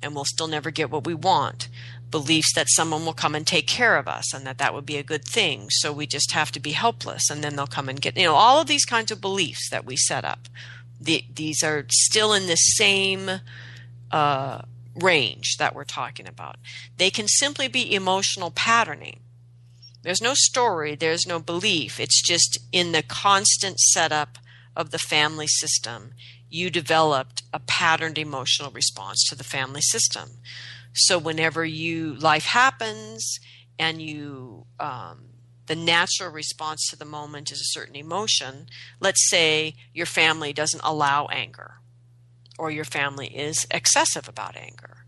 [0.02, 1.68] and we'll still never get what we want,
[2.10, 4.96] beliefs that someone will come and take care of us and that that would be
[4.96, 5.68] a good thing.
[5.70, 8.34] So we just have to be helpless and then they'll come and get, you know,
[8.34, 10.48] all of these kinds of beliefs that we set up.
[11.00, 13.30] The, these are still in the same
[14.10, 14.62] uh,
[15.02, 16.56] range that we're talking about.
[16.96, 19.20] They can simply be emotional patterning.
[20.02, 21.98] There's no story, there's no belief.
[21.98, 24.38] It's just in the constant setup
[24.76, 26.12] of the family system,
[26.48, 30.30] you developed a patterned emotional response to the family system.
[30.94, 33.38] So whenever you life happens
[33.78, 35.28] and you um,
[35.68, 38.66] the natural response to the moment is a certain emotion.
[39.00, 41.74] Let's say your family doesn't allow anger,
[42.58, 44.98] or your family is excessive about anger.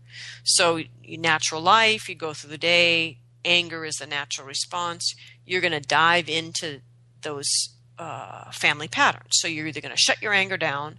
[0.43, 5.13] So, natural life, you go through the day, anger is the natural response.
[5.45, 6.81] You're going to dive into
[7.21, 7.47] those
[7.99, 9.31] uh, family patterns.
[9.33, 10.97] So, you're either going to shut your anger down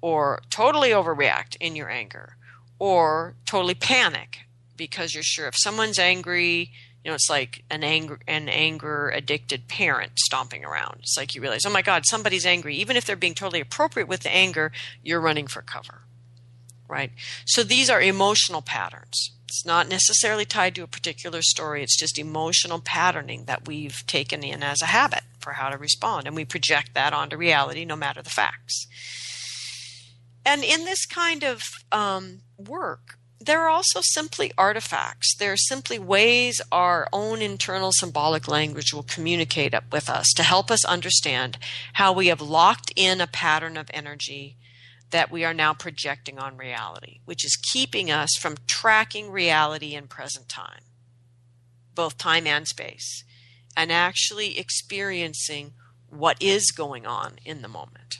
[0.00, 2.36] or totally overreact in your anger
[2.78, 4.40] or totally panic
[4.76, 6.70] because you're sure if someone's angry,
[7.04, 11.00] you know, it's like an anger an anger addicted parent stomping around.
[11.00, 12.74] It's like you realize, oh my God, somebody's angry.
[12.76, 16.02] Even if they're being totally appropriate with the anger, you're running for cover.
[16.88, 17.12] Right?
[17.44, 19.32] So these are emotional patterns.
[19.46, 21.82] It's not necessarily tied to a particular story.
[21.82, 26.26] It's just emotional patterning that we've taken in as a habit for how to respond.
[26.26, 28.86] And we project that onto reality no matter the facts.
[30.44, 31.62] And in this kind of
[31.92, 35.34] um, work, there are also simply artifacts.
[35.36, 40.70] There are simply ways our own internal symbolic language will communicate with us to help
[40.70, 41.58] us understand
[41.94, 44.56] how we have locked in a pattern of energy
[45.10, 50.08] that we are now projecting on reality, which is keeping us from tracking reality in
[50.08, 50.82] present time,
[51.94, 53.24] both time and space,
[53.76, 55.72] and actually experiencing
[56.08, 58.18] what is going on in the moment.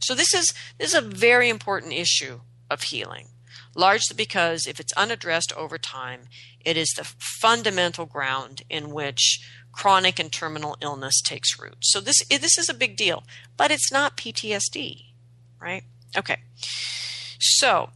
[0.00, 3.28] So this is this is a very important issue of healing
[3.76, 6.22] largely because if it's unaddressed over time,
[6.64, 11.76] it is the fundamental ground in which chronic and terminal illness takes root.
[11.80, 13.22] So this this is a big deal,
[13.56, 15.04] but it's not PTSD,
[15.60, 15.84] right?
[16.16, 16.38] Okay.
[17.38, 17.90] So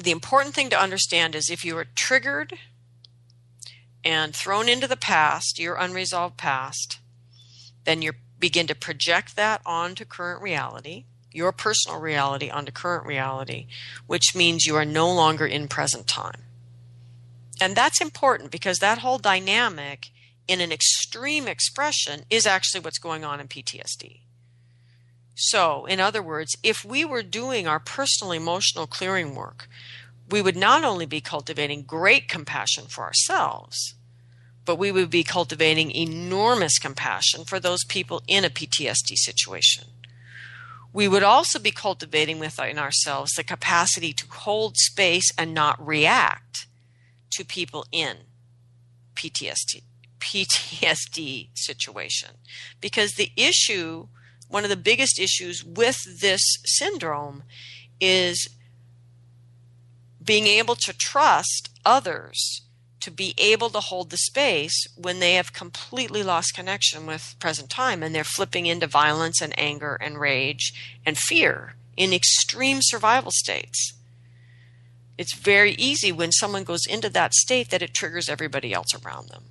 [0.00, 2.54] the important thing to understand is if you are triggered
[4.04, 6.98] and thrown into the past, your unresolved past,
[7.84, 13.66] then you begin to project that onto current reality your personal reality onto current reality,
[14.06, 16.42] which means you are no longer in present time.
[17.60, 20.10] And that's important because that whole dynamic
[20.48, 24.20] in an extreme expression is actually what's going on in PTSD.
[25.34, 29.68] So, in other words, if we were doing our personal emotional clearing work,
[30.30, 33.94] we would not only be cultivating great compassion for ourselves,
[34.64, 39.84] but we would be cultivating enormous compassion for those people in a PTSD situation
[40.92, 46.66] we would also be cultivating within ourselves the capacity to hold space and not react
[47.30, 48.18] to people in
[49.14, 49.82] PTSD
[50.20, 52.30] PTSD situation.
[52.80, 54.06] Because the issue
[54.52, 57.42] one of the biggest issues with this syndrome
[58.00, 58.50] is
[60.22, 62.62] being able to trust others
[63.02, 67.68] to be able to hold the space when they have completely lost connection with present
[67.70, 73.30] time and they're flipping into violence and anger and rage and fear in extreme survival
[73.32, 73.94] states.
[75.18, 79.28] It's very easy when someone goes into that state that it triggers everybody else around
[79.28, 79.44] them.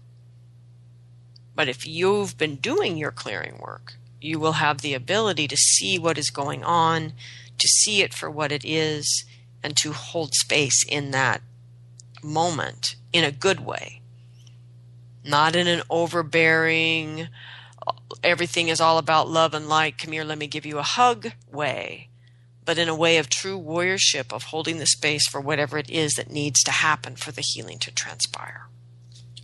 [1.56, 5.98] But if you've been doing your clearing work you will have the ability to see
[5.98, 7.14] what is going on,
[7.58, 9.26] to see it for what it is,
[9.64, 11.42] and to hold space in that
[12.24, 14.02] moment in a good way.
[15.24, 17.28] Not in an overbearing,
[18.24, 21.32] everything is all about love and light, come here, let me give you a hug
[21.52, 22.10] way,
[22.66, 26.14] but in a way of true warriorship, of holding the space for whatever it is
[26.14, 28.68] that needs to happen for the healing to transpire.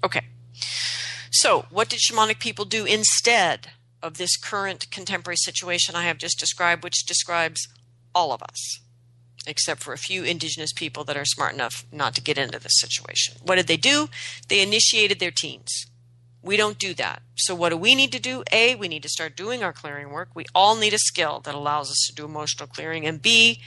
[0.03, 0.25] Okay.
[1.31, 3.71] So, what did shamanic people do instead
[4.01, 7.67] of this current contemporary situation I have just described, which describes
[8.13, 8.79] all of us,
[9.45, 12.79] except for a few indigenous people that are smart enough not to get into this
[12.79, 13.35] situation?
[13.43, 14.09] What did they do?
[14.47, 15.85] They initiated their teens.
[16.41, 17.21] We don't do that.
[17.35, 18.43] So, what do we need to do?
[18.51, 20.29] A, we need to start doing our clearing work.
[20.33, 23.05] We all need a skill that allows us to do emotional clearing.
[23.05, 23.59] And B,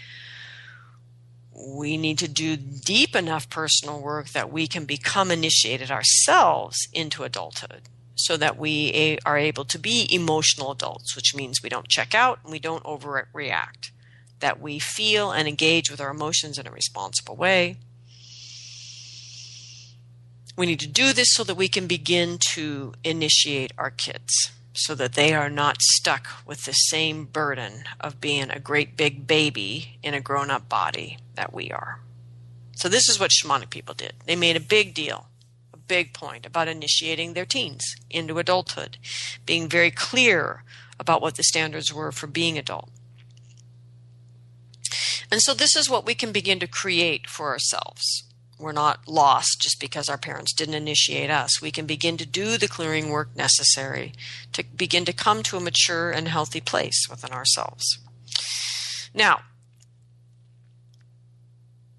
[1.68, 7.25] we need to do deep enough personal work that we can become initiated ourselves into
[7.25, 7.83] adulthood
[8.14, 12.39] so that we are able to be emotional adults, which means we don't check out
[12.43, 13.91] and we don't overreact,
[14.41, 17.76] that we feel and engage with our emotions in a responsible way.
[20.57, 24.95] We need to do this so that we can begin to initiate our kids so
[24.95, 29.99] that they are not stuck with the same burden of being a great big baby
[30.03, 32.01] in a grown up body that we are.
[32.76, 34.14] So, this is what shamanic people did.
[34.26, 35.26] They made a big deal,
[35.72, 38.97] a big point about initiating their teens into adulthood,
[39.45, 40.62] being very clear
[40.99, 42.88] about what the standards were for being adult.
[45.33, 48.24] And so, this is what we can begin to create for ourselves
[48.61, 51.62] we're not lost just because our parents didn't initiate us.
[51.62, 54.12] We can begin to do the clearing work necessary
[54.53, 57.99] to begin to come to a mature and healthy place within ourselves.
[59.14, 59.41] Now,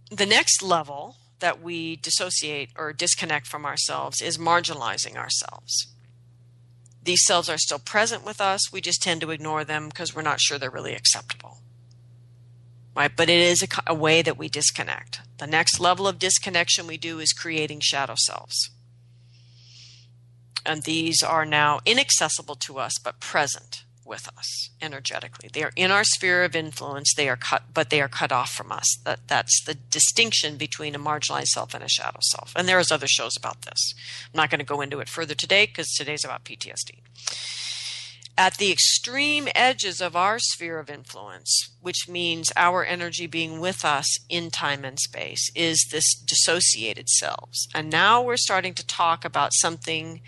[0.09, 5.87] the next level that we dissociate or disconnect from ourselves is marginalizing ourselves.
[7.03, 10.21] These selves are still present with us, we just tend to ignore them because we're
[10.21, 11.57] not sure they're really acceptable
[12.95, 13.11] right?
[13.15, 15.21] But it is a, a, way that we disconnect.
[15.37, 18.69] The next level of disconnection we do is creating shadow selves.
[20.65, 25.49] And these are now inaccessible to us, but present with us energetically.
[25.51, 27.13] They are in our sphere of influence.
[27.15, 28.97] They are cut, but they are cut off from us.
[29.05, 32.51] That that's the distinction between a marginalized self and a shadow self.
[32.55, 33.93] And there is other shows about this.
[34.25, 36.99] I'm not going to go into it further today because today's about PTSD
[38.37, 43.83] at the extreme edges of our sphere of influence, which means our energy being with
[43.83, 47.67] us in time and space, is this dissociated selves.
[47.75, 50.21] And now we're starting to talk about something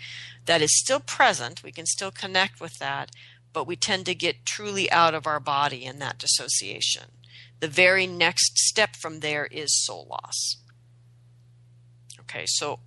[0.46, 1.62] that is still present.
[1.62, 3.10] We can still connect with that,
[3.52, 7.04] but we tend to get truly out of our body in that dissociation.
[7.60, 10.58] The very next step from there is soul loss.
[12.20, 12.80] Okay, so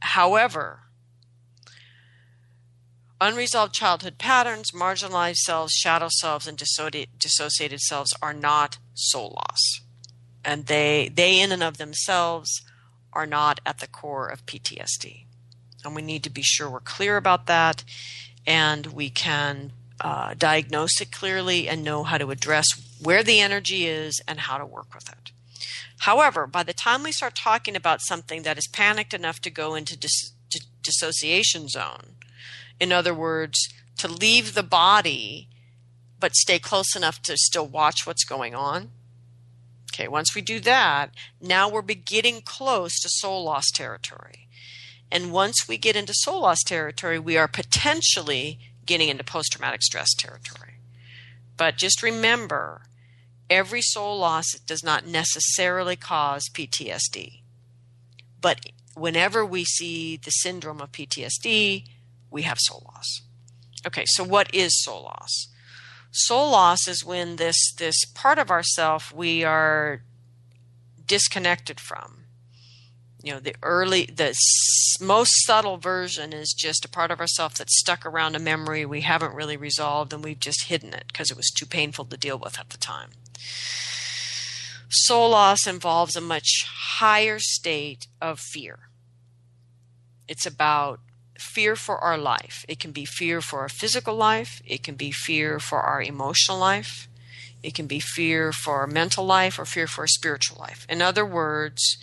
[0.00, 0.80] however,
[3.20, 9.80] Unresolved childhood patterns, marginalized selves, shadow selves, and dissociated selves are not soul loss.
[10.42, 12.62] And they, they in and of themselves
[13.12, 15.24] are not at the core of PTSD.
[15.84, 17.84] And we need to be sure we're clear about that
[18.46, 22.66] and we can uh, diagnose it clearly and know how to address
[23.02, 25.30] where the energy is and how to work with it.
[26.00, 29.74] However, by the time we start talking about something that is panicked enough to go
[29.74, 30.32] into dis-
[30.82, 32.16] dissociation zone,
[32.80, 33.68] in other words,
[33.98, 35.48] to leave the body
[36.20, 38.90] but stay close enough to still watch what's going on.
[39.92, 41.10] Okay, once we do that,
[41.40, 44.46] now we're beginning close to soul loss territory.
[45.10, 49.82] And once we get into soul loss territory, we are potentially getting into post traumatic
[49.82, 50.74] stress territory.
[51.56, 52.82] But just remember,
[53.48, 57.40] every soul loss does not necessarily cause PTSD.
[58.40, 58.60] But
[58.94, 61.84] whenever we see the syndrome of PTSD,
[62.30, 63.22] we have soul loss.
[63.86, 65.48] Okay, so what is soul loss?
[66.12, 70.02] Soul loss is when this this part of ourself we are
[71.06, 72.24] disconnected from.
[73.22, 74.34] You know, the early the
[75.00, 79.02] most subtle version is just a part of ourself that's stuck around a memory we
[79.02, 82.38] haven't really resolved and we've just hidden it because it was too painful to deal
[82.38, 83.10] with at the time.
[84.88, 88.90] Soul loss involves a much higher state of fear.
[90.26, 91.00] It's about
[91.40, 92.64] fear for our life.
[92.68, 96.58] It can be fear for our physical life, it can be fear for our emotional
[96.58, 97.08] life,
[97.62, 100.86] it can be fear for our mental life, or fear for our spiritual life.
[100.88, 101.96] In other words,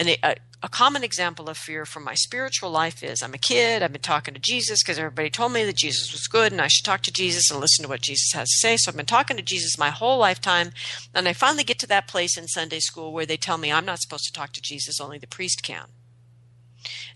[0.00, 3.92] a, a common example of fear for my spiritual life is I'm a kid, I've
[3.92, 6.84] been talking to Jesus because everybody told me that Jesus was good and I should
[6.84, 8.76] talk to Jesus and listen to what Jesus has to say.
[8.76, 10.72] So I've been talking to Jesus my whole lifetime.
[11.14, 13.84] And I finally get to that place in Sunday school where they tell me I'm
[13.84, 15.88] not supposed to talk to Jesus, only the priest can.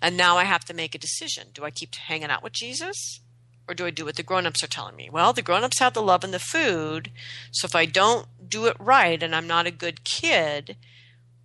[0.01, 1.49] And now I have to make a decision.
[1.53, 3.21] Do I keep hanging out with Jesus
[3.69, 5.11] or do I do what the grown-ups are telling me?
[5.11, 7.11] Well, the grown-ups have the love and the food.
[7.53, 10.77] So if I don't do it right and I'm not a good kid,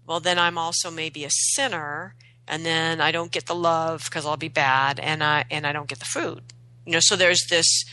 [0.07, 2.15] well then I'm also maybe a sinner
[2.47, 5.71] and then I don't get the love because I'll be bad and I and I
[5.71, 6.43] don't get the food.
[6.85, 7.85] You know, so there's this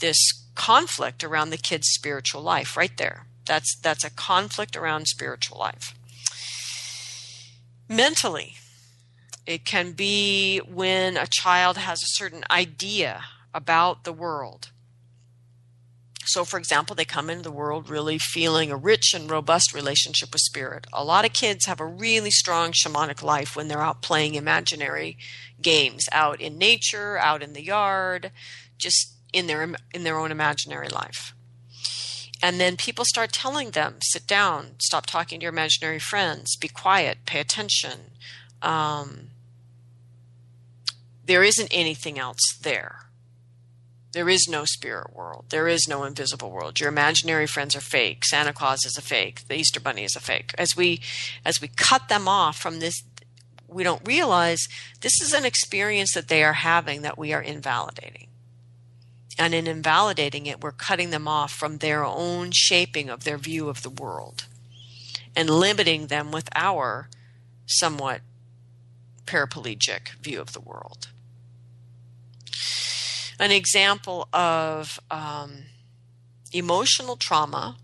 [0.00, 0.16] this
[0.54, 3.26] conflict around the kid's spiritual life right there.
[3.46, 5.94] That's that's a conflict around spiritual life.
[7.88, 8.56] Mentally,
[9.46, 13.22] it can be when a child has a certain idea
[13.54, 14.70] about the world.
[16.26, 20.32] So, for example, they come into the world really feeling a rich and robust relationship
[20.32, 20.86] with spirit.
[20.92, 25.16] A lot of kids have a really strong shamanic life when they're out playing imaginary
[25.62, 28.32] games out in nature, out in the yard,
[28.76, 31.32] just in their in their own imaginary life.
[32.42, 36.68] And then people start telling them, sit down, stop talking to your imaginary friends, be
[36.68, 38.10] quiet, pay attention.
[38.60, 39.28] Um,
[41.26, 43.00] there isn't anything else there.
[44.12, 45.46] There is no spirit world.
[45.50, 46.80] There is no invisible world.
[46.80, 48.24] Your imaginary friends are fake.
[48.24, 49.46] Santa Claus is a fake.
[49.46, 50.54] The Easter Bunny is a fake.
[50.56, 51.02] As we
[51.44, 53.02] as we cut them off from this
[53.68, 54.68] we don't realize
[55.00, 58.28] this is an experience that they are having that we are invalidating.
[59.38, 63.68] And in invalidating it, we're cutting them off from their own shaping of their view
[63.68, 64.46] of the world
[65.34, 67.10] and limiting them with our
[67.66, 68.22] somewhat
[69.26, 71.08] paraplegic view of the world.
[73.38, 75.64] An example of um,
[76.52, 77.76] emotional trauma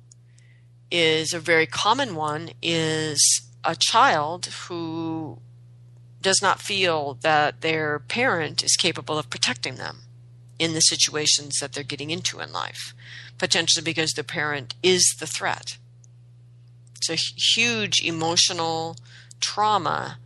[0.91, 5.39] is a very common one is a child who
[6.23, 10.03] does not feel that their parent is capable of protecting them
[10.59, 12.95] in the situations that they're getting into in life,
[13.37, 15.77] potentially because the parent is the threat.
[16.97, 18.97] It's a huge emotional
[19.41, 20.19] trauma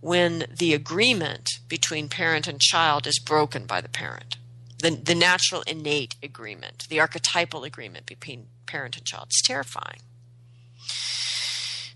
[0.00, 4.38] when the agreement between parent and child is broken by the parent.
[4.82, 9.28] The, the natural innate agreement, the archetypal agreement between parent and child.
[9.28, 10.00] It's terrifying.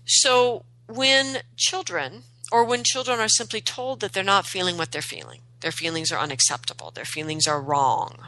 [0.05, 5.01] So when children, or when children are simply told that they're not feeling what they're
[5.01, 6.91] feeling, their feelings are unacceptable.
[6.91, 8.19] Their feelings are wrong.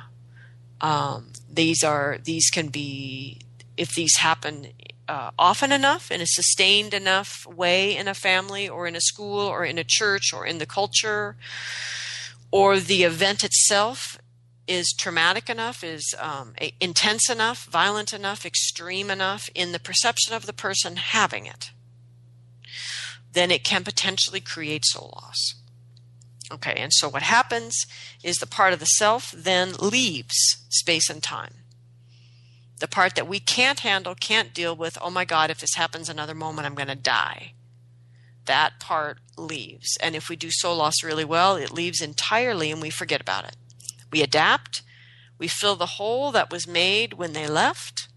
[0.81, 3.41] Um, these are these can be
[3.77, 4.67] if these happen
[5.07, 9.39] uh, often enough in a sustained enough way in a family or in a school
[9.39, 11.35] or in a church or in the culture,
[12.51, 14.18] or the event itself
[14.69, 20.45] is traumatic enough, is um, intense enough, violent enough, extreme enough in the perception of
[20.45, 21.71] the person having it,
[23.33, 25.55] then it can potentially create soul loss.
[26.51, 27.85] Okay, and so what happens
[28.23, 31.55] is the part of the self then leaves space and time.
[32.79, 36.09] The part that we can't handle, can't deal with, oh my God, if this happens
[36.09, 37.53] another moment, I'm going to die.
[38.45, 39.97] That part leaves.
[40.01, 43.45] And if we do soul loss really well, it leaves entirely and we forget about
[43.45, 43.55] it.
[44.11, 44.81] We adapt,
[45.37, 48.09] we fill the hole that was made when they left,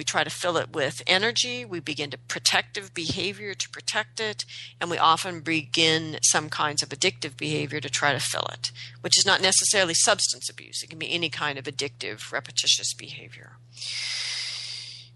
[0.00, 1.62] we try to fill it with energy.
[1.62, 4.46] We begin to protective behavior to protect it.
[4.80, 8.72] And we often begin some kinds of addictive behavior to try to fill it,
[9.02, 10.82] which is not necessarily substance abuse.
[10.82, 13.56] It can be any kind of addictive, repetitious behavior.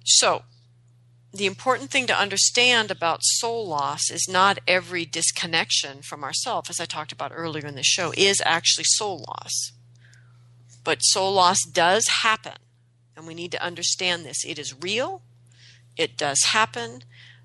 [0.04, 0.42] So,
[1.32, 6.78] the important thing to understand about soul loss is not every disconnection from ourself, as
[6.78, 9.72] I talked about earlier in the show, is actually soul loss.
[10.84, 12.54] But soul loss does happen
[13.16, 14.44] and we need to understand this.
[14.44, 15.22] It is real,
[15.96, 17.02] it does happen,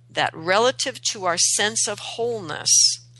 [0.09, 2.69] that relative to our sense of wholeness,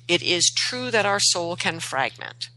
[0.08, 2.50] it is true that our soul can fragment.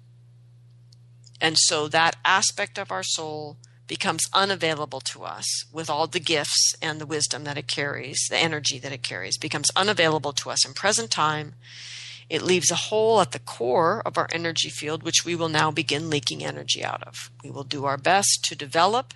[1.40, 6.74] And so that aspect of our soul becomes unavailable to us with all the gifts
[6.80, 10.64] and the wisdom that it carries, the energy that it carries, becomes unavailable to us
[10.64, 11.54] in present time.
[12.32, 15.70] It leaves a hole at the core of our energy field, which we will now
[15.70, 17.30] begin leaking energy out of.
[17.44, 19.12] We will do our best to develop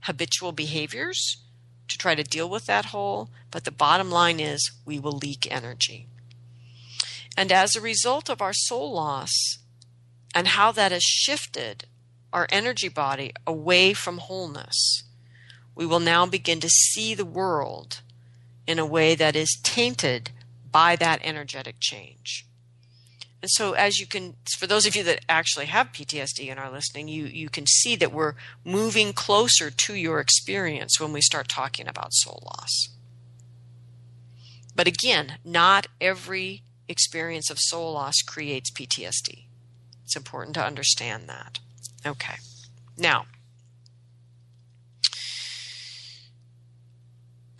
[0.00, 1.44] habitual behaviors
[1.86, 5.46] to try to deal with that hole, but the bottom line is we will leak
[5.48, 6.08] energy.
[7.36, 9.58] And as a result of our soul loss
[10.34, 11.84] and how that has shifted
[12.32, 15.04] our energy body away from wholeness,
[15.76, 18.00] we will now begin to see the world
[18.66, 20.32] in a way that is tainted
[20.72, 22.44] by that energetic change.
[23.46, 26.68] And so, as you can, for those of you that actually have PTSD and are
[26.68, 28.34] listening, you, you can see that we're
[28.64, 32.88] moving closer to your experience when we start talking about soul loss.
[34.74, 39.44] But again, not every experience of soul loss creates PTSD.
[40.02, 41.60] It's important to understand that.
[42.04, 42.38] Okay.
[42.98, 43.26] Now,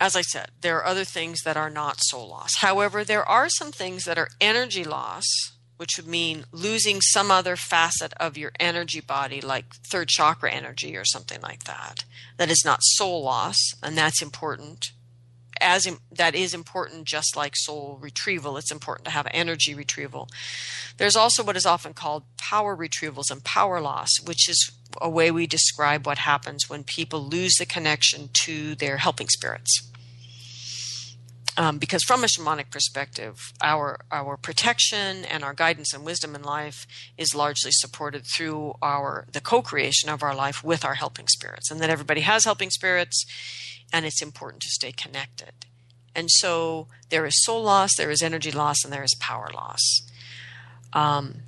[0.01, 2.57] as I said, there are other things that are not soul loss.
[2.57, 7.55] However, there are some things that are energy loss which would mean losing some other
[7.55, 12.03] facet of your energy body, like third chakra energy or something like that.
[12.37, 14.91] That is not soul loss, and that's important.
[15.59, 20.27] As that is important, just like soul retrieval, it's important to have energy retrieval.
[20.97, 24.71] There's also what is often called power retrievals and power loss, which is
[25.01, 29.91] a way we describe what happens when people lose the connection to their helping spirits.
[31.59, 36.43] Um, because from a shamanic perspective, our our protection and our guidance and wisdom in
[36.43, 36.85] life
[37.17, 41.79] is largely supported through our the co-creation of our life with our helping spirits, and
[41.81, 43.25] that everybody has helping spirits,
[43.91, 45.65] and it's important to stay connected.
[46.13, 49.81] And so there is soul loss, there is energy loss, and there is power loss.
[50.93, 51.41] Um,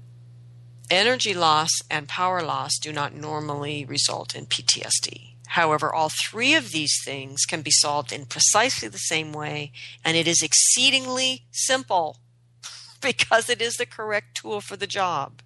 [0.90, 5.29] energy loss and power loss do not normally result in PTSD.
[5.54, 9.72] However, all three of these things can be solved in precisely the same way,
[10.06, 12.18] and it is exceedingly simple
[13.02, 15.42] because it is the correct tool for the job.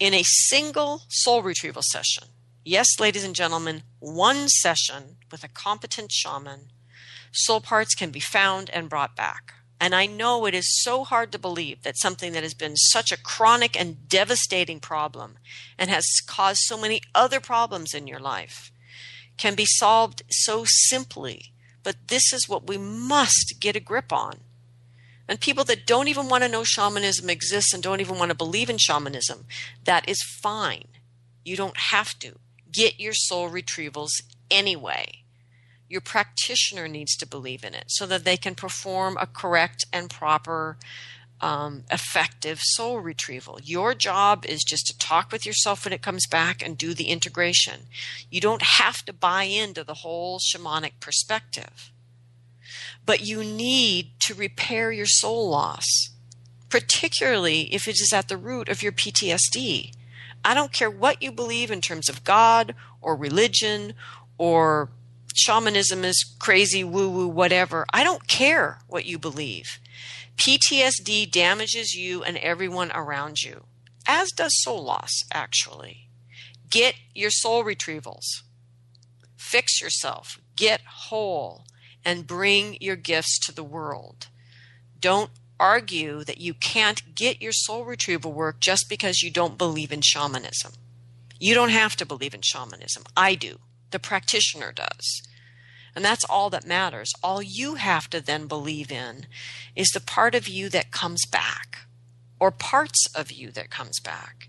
[0.00, 2.28] In a single soul retrieval session,
[2.64, 6.70] yes, ladies and gentlemen, one session with a competent shaman,
[7.32, 9.52] soul parts can be found and brought back.
[9.84, 13.12] And I know it is so hard to believe that something that has been such
[13.12, 15.36] a chronic and devastating problem
[15.78, 18.72] and has caused so many other problems in your life
[19.36, 21.52] can be solved so simply.
[21.82, 24.38] But this is what we must get a grip on.
[25.28, 28.34] And people that don't even want to know shamanism exists and don't even want to
[28.34, 29.44] believe in shamanism,
[29.84, 30.86] that is fine.
[31.44, 32.38] You don't have to.
[32.72, 34.12] Get your soul retrievals
[34.50, 35.23] anyway
[35.88, 40.10] your practitioner needs to believe in it so that they can perform a correct and
[40.10, 40.76] proper
[41.40, 43.58] um, effective soul retrieval.
[43.62, 47.08] Your job is just to talk with yourself when it comes back and do the
[47.08, 47.82] integration.
[48.30, 51.92] You don't have to buy into the whole shamanic perspective,
[53.04, 55.84] but you need to repair your soul loss,
[56.70, 59.92] particularly if it is at the root of your PTSD.
[60.44, 63.94] I don't care what you believe in terms of God or religion
[64.38, 64.90] or
[65.34, 67.84] shamanism is crazy, woo woo, whatever.
[67.92, 69.78] I don't care what you believe.
[70.36, 73.64] PTSD damages you and everyone around you,
[74.06, 76.08] as does soul loss, actually.
[76.70, 78.24] Get your soul retrievals.
[79.36, 80.38] Fix yourself.
[80.56, 81.66] Get whole
[82.04, 84.28] and bring your gifts to the world.
[84.98, 85.30] Don't
[85.60, 90.00] argue that you can't get your soul retrieval work just because you don't believe in
[90.00, 90.72] shamanism.
[91.38, 93.04] You don't have to believe in shamanism.
[93.16, 93.58] I do
[93.94, 95.22] the practitioner does.
[95.94, 97.12] And that's all that matters.
[97.22, 99.26] All you have to then believe in
[99.76, 101.86] is the part of you that comes back
[102.40, 104.48] or parts of you that comes back.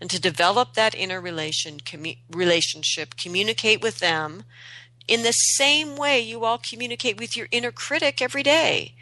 [0.00, 4.44] And to develop that inner relation, commu- relationship, communicate with them
[5.06, 8.94] in the same way you all communicate with your inner critic every day.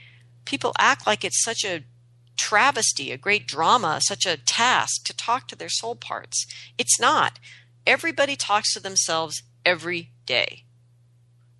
[0.45, 1.85] People act like it's such a
[2.37, 6.47] travesty, a great drama, such a task to talk to their soul parts.
[6.77, 7.39] It's not.
[7.87, 10.65] Everybody talks to themselves every day.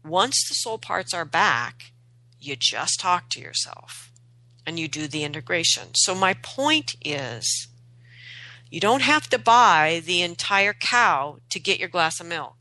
[0.05, 1.93] Once the soul parts are back,
[2.39, 4.11] you just talk to yourself
[4.67, 5.95] and you do the integration.
[5.95, 7.69] So, my point is
[8.71, 12.57] you don't have to buy the entire cow to get your glass of milk.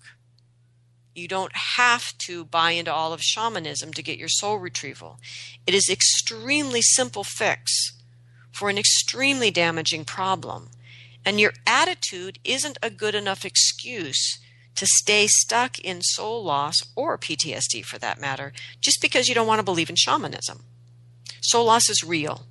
[1.15, 5.17] You don't have to buy into all of shamanism to get your soul retrieval.
[5.67, 7.93] It is extremely simple fix
[8.51, 10.69] for an extremely damaging problem.
[11.25, 14.39] And your attitude isn't a good enough excuse
[14.75, 19.47] to stay stuck in soul loss or PTSD for that matter, just because you don't
[19.47, 20.63] want to believe in shamanism.
[21.41, 22.45] Soul loss is real.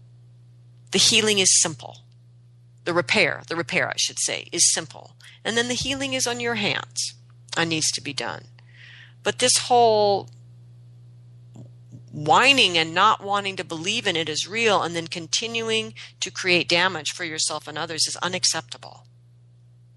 [0.93, 1.99] The healing is simple.
[2.85, 5.17] The repair, the repair, I should say, is simple.
[5.45, 7.15] And then the healing is on your hands
[7.57, 8.45] and needs to be done.
[9.23, 10.29] But this whole
[12.13, 16.69] whining and not wanting to believe in it is real and then continuing to create
[16.69, 19.07] damage for yourself and others is unacceptable.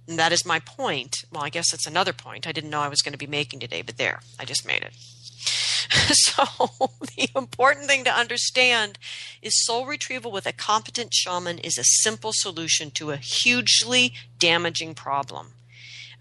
[0.07, 1.25] And that is my point.
[1.31, 3.59] Well, I guess that's another point I didn't know I was going to be making
[3.59, 4.93] today, but there, I just made it.
[6.15, 6.43] so,
[7.15, 8.99] the important thing to understand
[9.41, 14.93] is soul retrieval with a competent shaman is a simple solution to a hugely damaging
[14.93, 15.53] problem.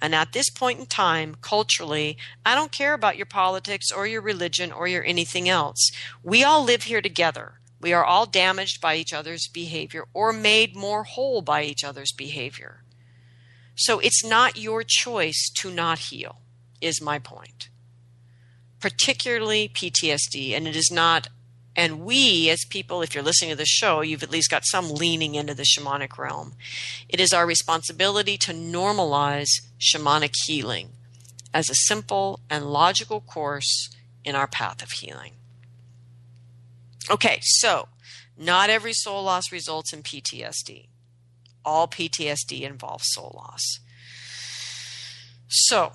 [0.00, 4.20] And at this point in time, culturally, I don't care about your politics or your
[4.20, 5.90] religion or your anything else.
[6.22, 7.54] We all live here together.
[7.80, 12.12] We are all damaged by each other's behavior or made more whole by each other's
[12.12, 12.83] behavior.
[13.74, 16.40] So it's not your choice to not heal,
[16.80, 17.68] is my point.
[18.80, 21.28] Particularly PTSD, and it is not,
[21.74, 24.90] and we as people, if you're listening to the show, you've at least got some
[24.90, 26.54] leaning into the shamanic realm.
[27.08, 29.50] It is our responsibility to normalize
[29.80, 30.90] shamanic healing
[31.52, 33.90] as a simple and logical course
[34.24, 35.32] in our path of healing.
[37.10, 37.88] Okay, so
[38.36, 40.88] Not every soul loss results in PTSD.
[41.64, 43.80] All PTSD involves soul loss.
[45.48, 45.92] So,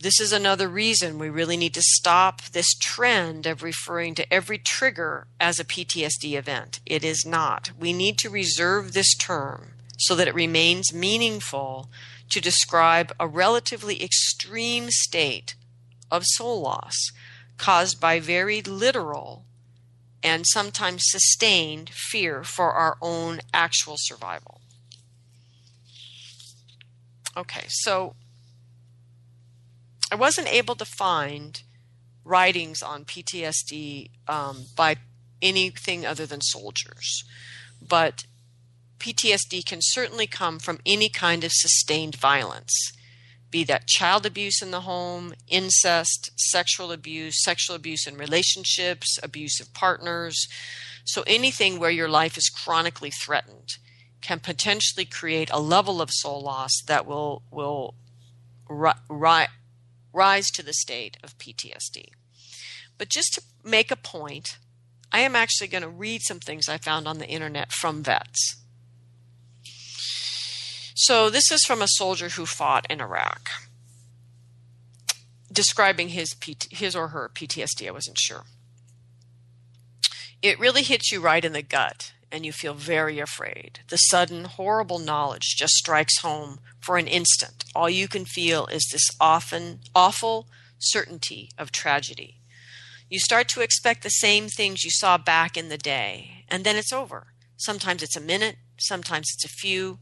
[0.00, 4.58] this is another reason we really need to stop this trend of referring to every
[4.58, 6.80] trigger as a PTSD event.
[6.84, 7.70] It is not.
[7.78, 11.88] We need to reserve this term so that it remains meaningful
[12.30, 15.54] to describe a relatively extreme state
[16.10, 16.94] of soul loss
[17.56, 19.44] caused by very literal
[20.22, 24.60] and sometimes sustained fear for our own actual survival.
[27.36, 28.14] Okay, so
[30.12, 31.60] I wasn't able to find
[32.24, 34.96] writings on PTSD um, by
[35.42, 37.24] anything other than soldiers,
[37.86, 38.24] but
[38.98, 42.92] PTSD can certainly come from any kind of sustained violence,
[43.50, 49.60] be that child abuse in the home, incest, sexual abuse, sexual abuse in relationships, abuse
[49.60, 50.46] of partners.
[51.04, 53.76] So anything where your life is chronically threatened
[54.24, 57.94] can potentially create a level of soul loss that will will
[58.68, 59.52] ri- ri-
[60.14, 62.06] rise to the state of PTSD.
[62.96, 64.56] But just to make a point,
[65.12, 68.56] I am actually going to read some things I found on the internet from vets.
[70.94, 73.50] So this is from a soldier who fought in Iraq,
[75.52, 76.34] describing his
[76.70, 77.86] his or her PTSD.
[77.86, 78.44] I wasn't sure.
[80.40, 83.78] It really hits you right in the gut, and you feel very afraid.
[83.88, 87.64] The sudden, horrible knowledge just strikes home for an instant.
[87.76, 92.40] All you can feel is this often awful certainty of tragedy.
[93.08, 96.74] You start to expect the same things you saw back in the day, and then
[96.74, 97.28] it's over.
[97.56, 100.00] Sometimes it's a minute, sometimes it's a few,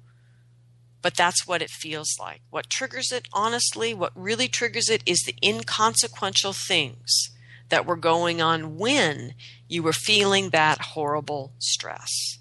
[1.02, 2.40] but that's what it feels like.
[2.48, 7.30] What triggers it, honestly, what really triggers it is the inconsequential things
[7.68, 9.34] that were going on when
[9.72, 12.38] you were feeling that horrible stress.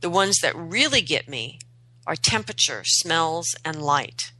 [0.00, 1.60] The ones that really get me
[2.04, 4.32] are temperature, smells, and light.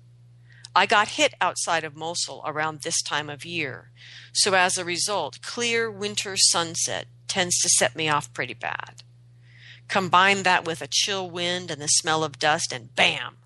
[0.75, 3.93] I got hit outside of Mosul around this time of year,
[4.33, 9.03] so as a result, clear winter sunset tends to set me off pretty bad.
[9.87, 13.37] Combine that with a chill wind and the smell of dust, and bam,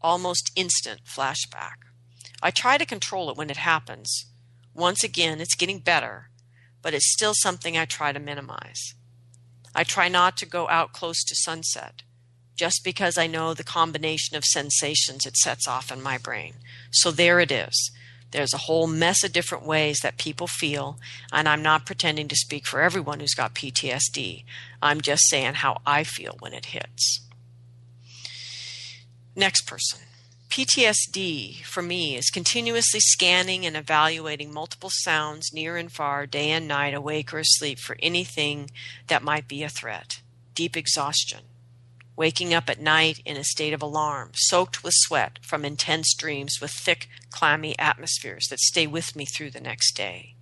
[0.00, 1.84] almost instant flashback.
[2.42, 4.24] I try to control it when it happens.
[4.74, 6.30] Once again, it's getting better,
[6.86, 8.94] but it's still something I try to minimize.
[9.74, 12.02] I try not to go out close to sunset,
[12.54, 16.54] just because I know the combination of sensations it sets off in my brain.
[16.92, 17.90] So there it is.
[18.30, 21.00] There's a whole mess of different ways that people feel,
[21.32, 24.44] and I'm not pretending to speak for everyone who's got PTSD.
[24.80, 27.26] I'm just saying how I feel when it hits.
[29.34, 30.05] Next person.
[30.48, 36.66] PTSD for me is continuously scanning and evaluating multiple sounds near and far, day and
[36.66, 38.70] night, awake or asleep, for anything
[39.08, 40.20] that might be a threat.
[40.54, 41.40] Deep exhaustion.
[42.16, 46.58] Waking up at night in a state of alarm, soaked with sweat from intense dreams
[46.62, 50.36] with thick, clammy atmospheres that stay with me through the next day.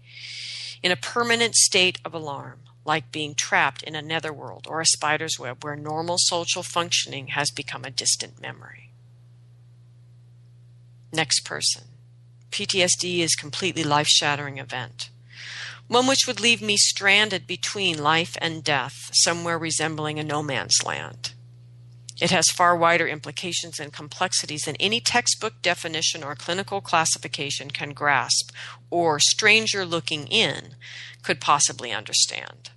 [0.83, 5.39] In a permanent state of alarm, like being trapped in a netherworld or a spider's
[5.39, 8.84] web where normal social functioning has become a distant memory.
[11.15, 11.85] Next person.
[12.51, 15.11] PTSD is completely life shattering event.
[15.87, 20.83] One which would leave me stranded between life and death, somewhere resembling a no man's
[20.85, 21.35] land.
[22.21, 27.91] It has far wider implications and complexities than any textbook definition or clinical classification can
[27.91, 28.51] grasp
[28.91, 30.75] or stranger looking in
[31.23, 32.71] could possibly understand.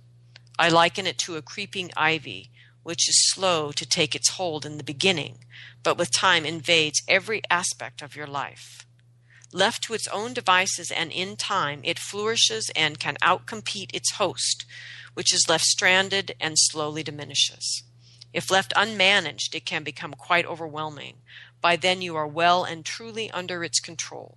[0.60, 2.50] I liken it to a creeping ivy,
[2.84, 5.38] which is slow to take its hold in the beginning,
[5.88, 8.86] but with time invades every aspect of your life.
[9.54, 14.66] Left to its own devices and in time, it flourishes and can outcompete its host,
[15.14, 17.84] which is left stranded and slowly diminishes.
[18.34, 21.22] If left unmanaged, it can become quite overwhelming.
[21.62, 24.36] By then, you are well and truly under its control.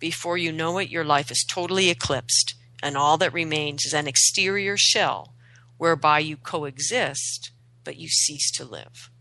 [0.00, 4.08] Before you know it, your life is totally eclipsed, and all that remains is an
[4.08, 5.32] exterior shell
[5.78, 7.52] whereby you coexist,
[7.84, 9.11] but you cease to live.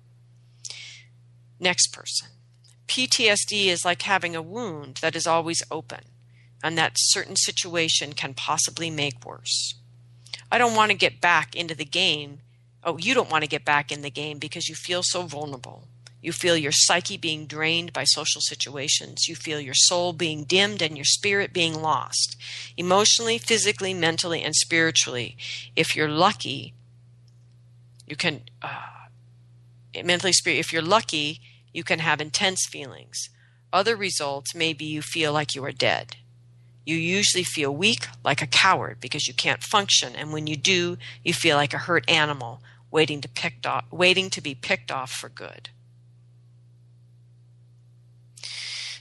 [1.62, 2.28] Next person.
[2.88, 6.02] PTSD is like having a wound that is always open,
[6.62, 9.76] and that certain situation can possibly make worse.
[10.52, 12.40] I don't want to get back into the game
[12.84, 15.88] Oh, you don't want to get back in the game because you feel so vulnerable.
[16.22, 19.28] You feel your psyche being drained by social situations.
[19.28, 22.38] You feel your soul being dimmed and your spirit being lost.
[22.78, 25.38] Emotionally, physically, mentally, and spiritually.
[25.76, 26.74] If you're lucky,
[28.08, 29.08] you can, uh,
[30.04, 31.42] mentally, spirit, if you're lucky,
[31.74, 33.30] you can have intense feelings.
[33.74, 36.18] Other results may be you feel like you are dead.
[36.86, 40.98] You usually feel weak, like a coward, because you can't function, and when you do,
[41.24, 45.70] you feel like a hurt animal waiting to, waiting to be picked off for good.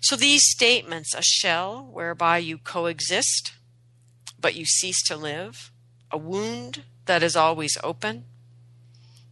[0.03, 3.53] So these statements a shell whereby you coexist,
[4.39, 5.71] but you cease to live,
[6.11, 8.25] a wound that is always open,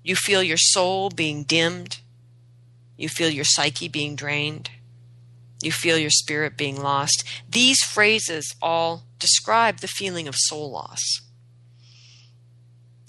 [0.02, 2.00] you feel your soul being dimmed,
[2.98, 4.70] you feel your psyche being drained,
[5.62, 7.24] you feel your spirit being lost.
[7.48, 11.00] These phrases all describe the feeling of soul loss.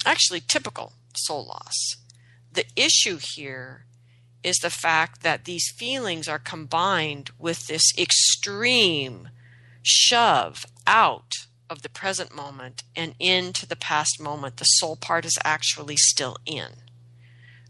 [0.05, 1.97] Actually, typical soul loss.
[2.53, 3.85] The issue here
[4.43, 9.29] is the fact that these feelings are combined with this extreme
[9.81, 11.33] shove out
[11.69, 14.57] of the present moment and into the past moment.
[14.57, 16.88] The soul part is actually still in.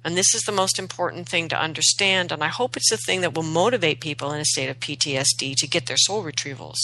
[0.04, 2.32] And this is the most important thing to understand.
[2.32, 5.56] And I hope it's the thing that will motivate people in a state of PTSD
[5.58, 6.78] to get their soul retrievals.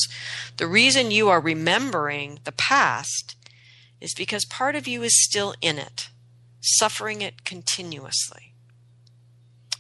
[0.58, 3.36] The reason you are remembering the past
[4.02, 6.10] is because part of you is still in it,
[6.60, 8.54] suffering it continuously.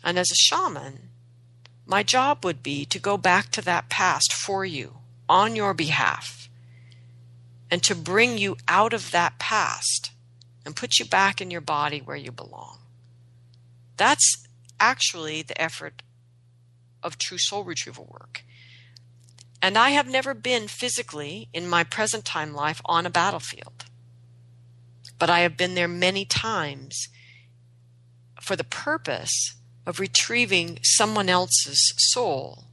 [0.03, 1.09] And as a shaman,
[1.85, 6.49] my job would be to go back to that past for you on your behalf
[7.69, 10.11] and to bring you out of that past
[10.65, 12.79] and put you back in your body where you belong.
[13.97, 14.47] That's
[14.79, 16.01] actually the effort
[17.01, 18.43] of true soul retrieval work.
[19.61, 23.85] And I have never been physically in my present time life on a battlefield.
[25.17, 27.07] But I have been there many times
[28.41, 32.65] for the purpose of retrieving someone else's soul.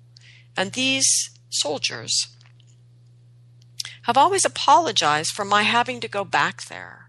[0.57, 2.29] And these soldiers
[4.03, 7.02] have always apologized for my having to go back there.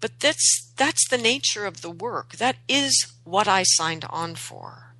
[0.00, 2.36] But that's that's the nature of the work.
[2.36, 4.94] That is what I signed on for.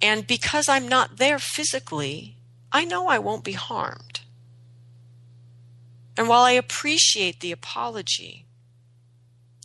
[0.00, 2.36] And because I'm not there physically,
[2.72, 4.20] I know I won't be harmed.
[6.16, 8.46] And while I appreciate the apology,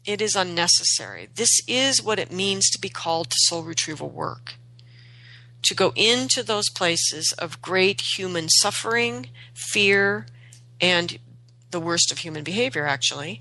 [0.06, 1.30] it is unnecessary.
[1.34, 4.56] This is what it means to be called to soul retrieval work.
[5.64, 10.26] To go into those places of great human suffering, fear,
[10.82, 11.20] and
[11.70, 13.40] the worst of human behavior, actually,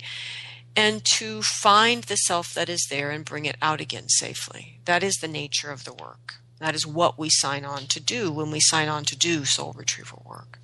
[0.77, 4.81] and to find the self that is there and bring it out again safely.
[4.85, 6.35] That is the nature of the work.
[6.59, 9.73] That is what we sign on to do when we sign on to do soul
[9.77, 10.59] retrieval work.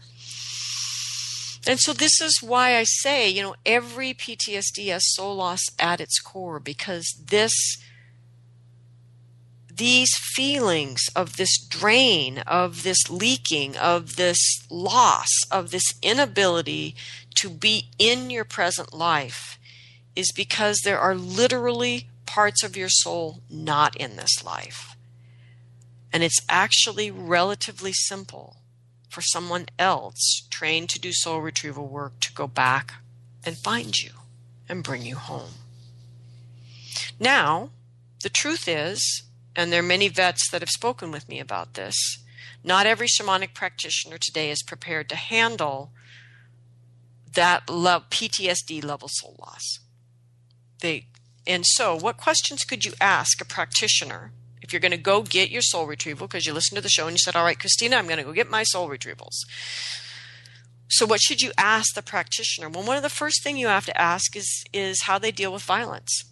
[1.66, 6.00] And so this is why I say, you know, every PTSD has soul loss at
[6.00, 7.52] its core because this
[9.72, 14.38] these feelings of this drain, of this leaking, of this
[14.70, 16.94] loss, of this inability
[17.34, 19.55] to be in your present life
[20.16, 24.96] is because there are literally parts of your soul not in this life.
[26.12, 28.56] And it's actually relatively simple
[29.10, 32.94] for someone else trained to do soul retrieval work to go back
[33.44, 34.10] and find you
[34.68, 35.52] and bring you home.
[37.20, 37.70] Now,
[38.22, 39.22] the truth is,
[39.54, 41.96] and there are many vets that have spoken with me about this,
[42.64, 45.92] not every shamanic practitioner today is prepared to handle
[47.34, 49.78] that PTSD level soul loss.
[50.86, 51.06] They,
[51.48, 54.30] and so, what questions could you ask a practitioner
[54.62, 57.08] if you're going to go get your soul retrieval, because you listened to the show
[57.08, 59.34] and you said, All right, Christina, I'm going to go get my soul retrievals.
[60.86, 62.68] So what should you ask the practitioner?
[62.68, 65.52] Well, one of the first thing you have to ask is is how they deal
[65.52, 66.24] with violence.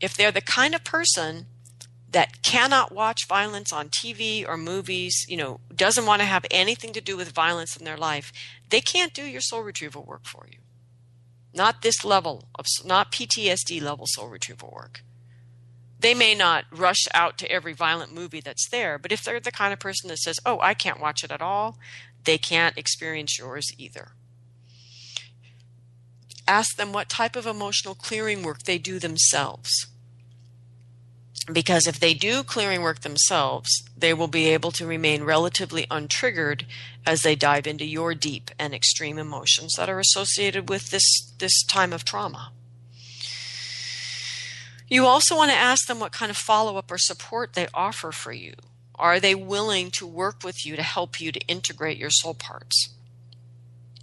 [0.00, 1.44] If they're the kind of person
[2.10, 6.94] that cannot watch violence on TV or movies, you know, doesn't want to have anything
[6.94, 8.32] to do with violence in their life,
[8.70, 10.60] they can't do your soul retrieval work for you.
[11.54, 15.02] Not this level of not PTSD level soul retrieval work
[16.00, 19.50] they may not rush out to every violent movie that's there, but if they're the
[19.50, 21.78] kind of person that says, Oh, I can't watch it at all,
[22.24, 24.12] they can't experience yours either.
[26.46, 29.88] Ask them what type of emotional clearing work they do themselves.
[31.50, 36.64] Because if they do clearing work themselves, they will be able to remain relatively untriggered
[37.06, 41.64] as they dive into your deep and extreme emotions that are associated with this, this
[41.64, 42.52] time of trauma.
[44.88, 48.12] You also want to ask them what kind of follow up or support they offer
[48.12, 48.54] for you.
[48.94, 52.90] Are they willing to work with you to help you to integrate your soul parts?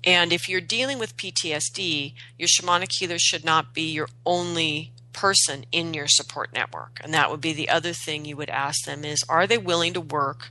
[0.03, 5.65] And if you're dealing with PTSD, your shamanic healer should not be your only person
[5.71, 6.99] in your support network.
[7.03, 9.93] And that would be the other thing you would ask them is are they willing
[9.93, 10.49] to work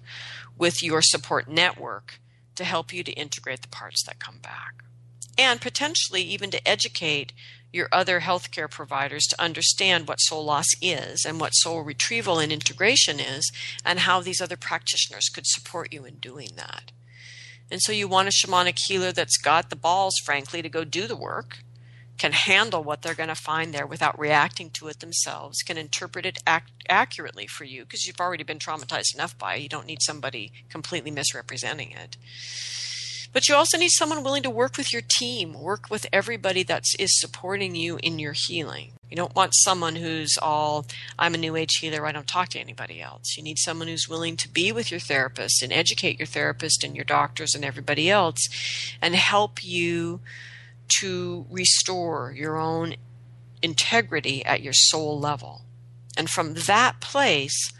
[0.56, 2.18] with your support network
[2.56, 4.82] to help you to integrate the parts that come back?
[5.36, 7.32] And potentially even to educate
[7.72, 12.52] your other healthcare providers to understand what soul loss is and what soul retrieval and
[12.52, 13.50] integration is,
[13.84, 16.92] and how these other practitioners could support you in doing that.
[17.70, 21.08] And so you want a shamanic healer that's got the balls, frankly, to go do
[21.08, 21.58] the work,
[22.18, 26.24] can handle what they're going to find there without reacting to it themselves, can interpret
[26.24, 29.62] it ac- accurately for you because you've already been traumatized enough by it.
[29.62, 32.16] You don't need somebody completely misrepresenting it.
[33.32, 36.84] But you also need someone willing to work with your team, work with everybody that
[37.00, 38.92] is supporting you in your healing.
[39.10, 40.86] You don't want someone who's all,
[41.18, 43.36] I'm a new age healer, I don't talk to anybody else.
[43.36, 46.94] You need someone who's willing to be with your therapist and educate your therapist and
[46.94, 48.38] your doctors and everybody else
[49.02, 50.20] and help you
[51.00, 52.94] to restore your own
[53.62, 55.62] integrity at your soul level.
[56.16, 57.72] And from that place,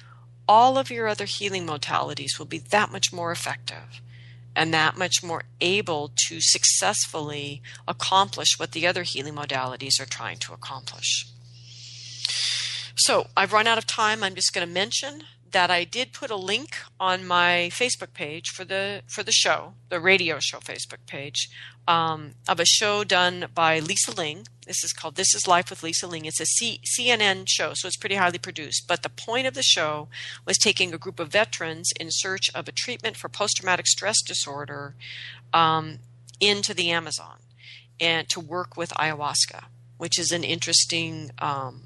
[0.49, 4.01] all of your other healing modalities will be that much more effective
[4.57, 10.39] and that much more able to successfully accomplish what the other healing modalities are trying
[10.39, 11.27] to accomplish.
[12.97, 14.23] So I've run out of time.
[14.23, 15.25] I'm just going to mention
[15.55, 19.75] that I did put a link on my Facebook page for the for the show,
[19.89, 21.49] the radio show Facebook page,
[21.87, 24.49] um, of a show done by Lisa Ling.
[24.67, 27.87] This is called "This Is Life with Lisa Ling." It's a C- CNN show, so
[27.87, 28.89] it's pretty highly produced.
[28.89, 30.09] But the point of the show
[30.45, 34.97] was taking a group of veterans in search of a treatment for post-traumatic stress disorder
[35.53, 36.01] um,
[36.41, 37.39] into the Amazon
[38.01, 39.67] and to work with ayahuasca,
[39.99, 41.31] which is an interesting.
[41.39, 41.84] Um,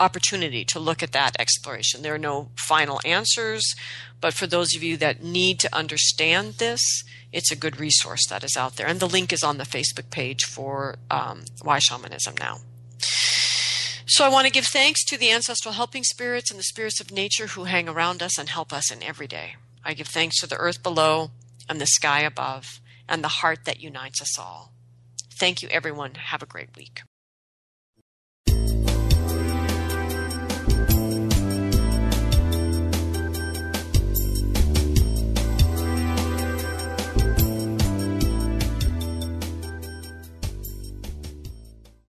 [0.00, 2.02] opportunity to look at that exploration.
[2.02, 3.74] There are no final answers,
[4.20, 6.80] but for those of you that need to understand this,
[7.32, 8.86] it's a good resource that is out there.
[8.86, 12.58] And the link is on the Facebook page for um, Why Shamanism Now.
[14.06, 17.12] So I want to give thanks to the ancestral helping spirits and the spirits of
[17.12, 19.54] nature who hang around us and help us in every day.
[19.84, 21.30] I give thanks to the earth below
[21.68, 24.72] and the sky above and the heart that unites us all.
[25.38, 26.14] Thank you, everyone.
[26.14, 27.02] Have a great week.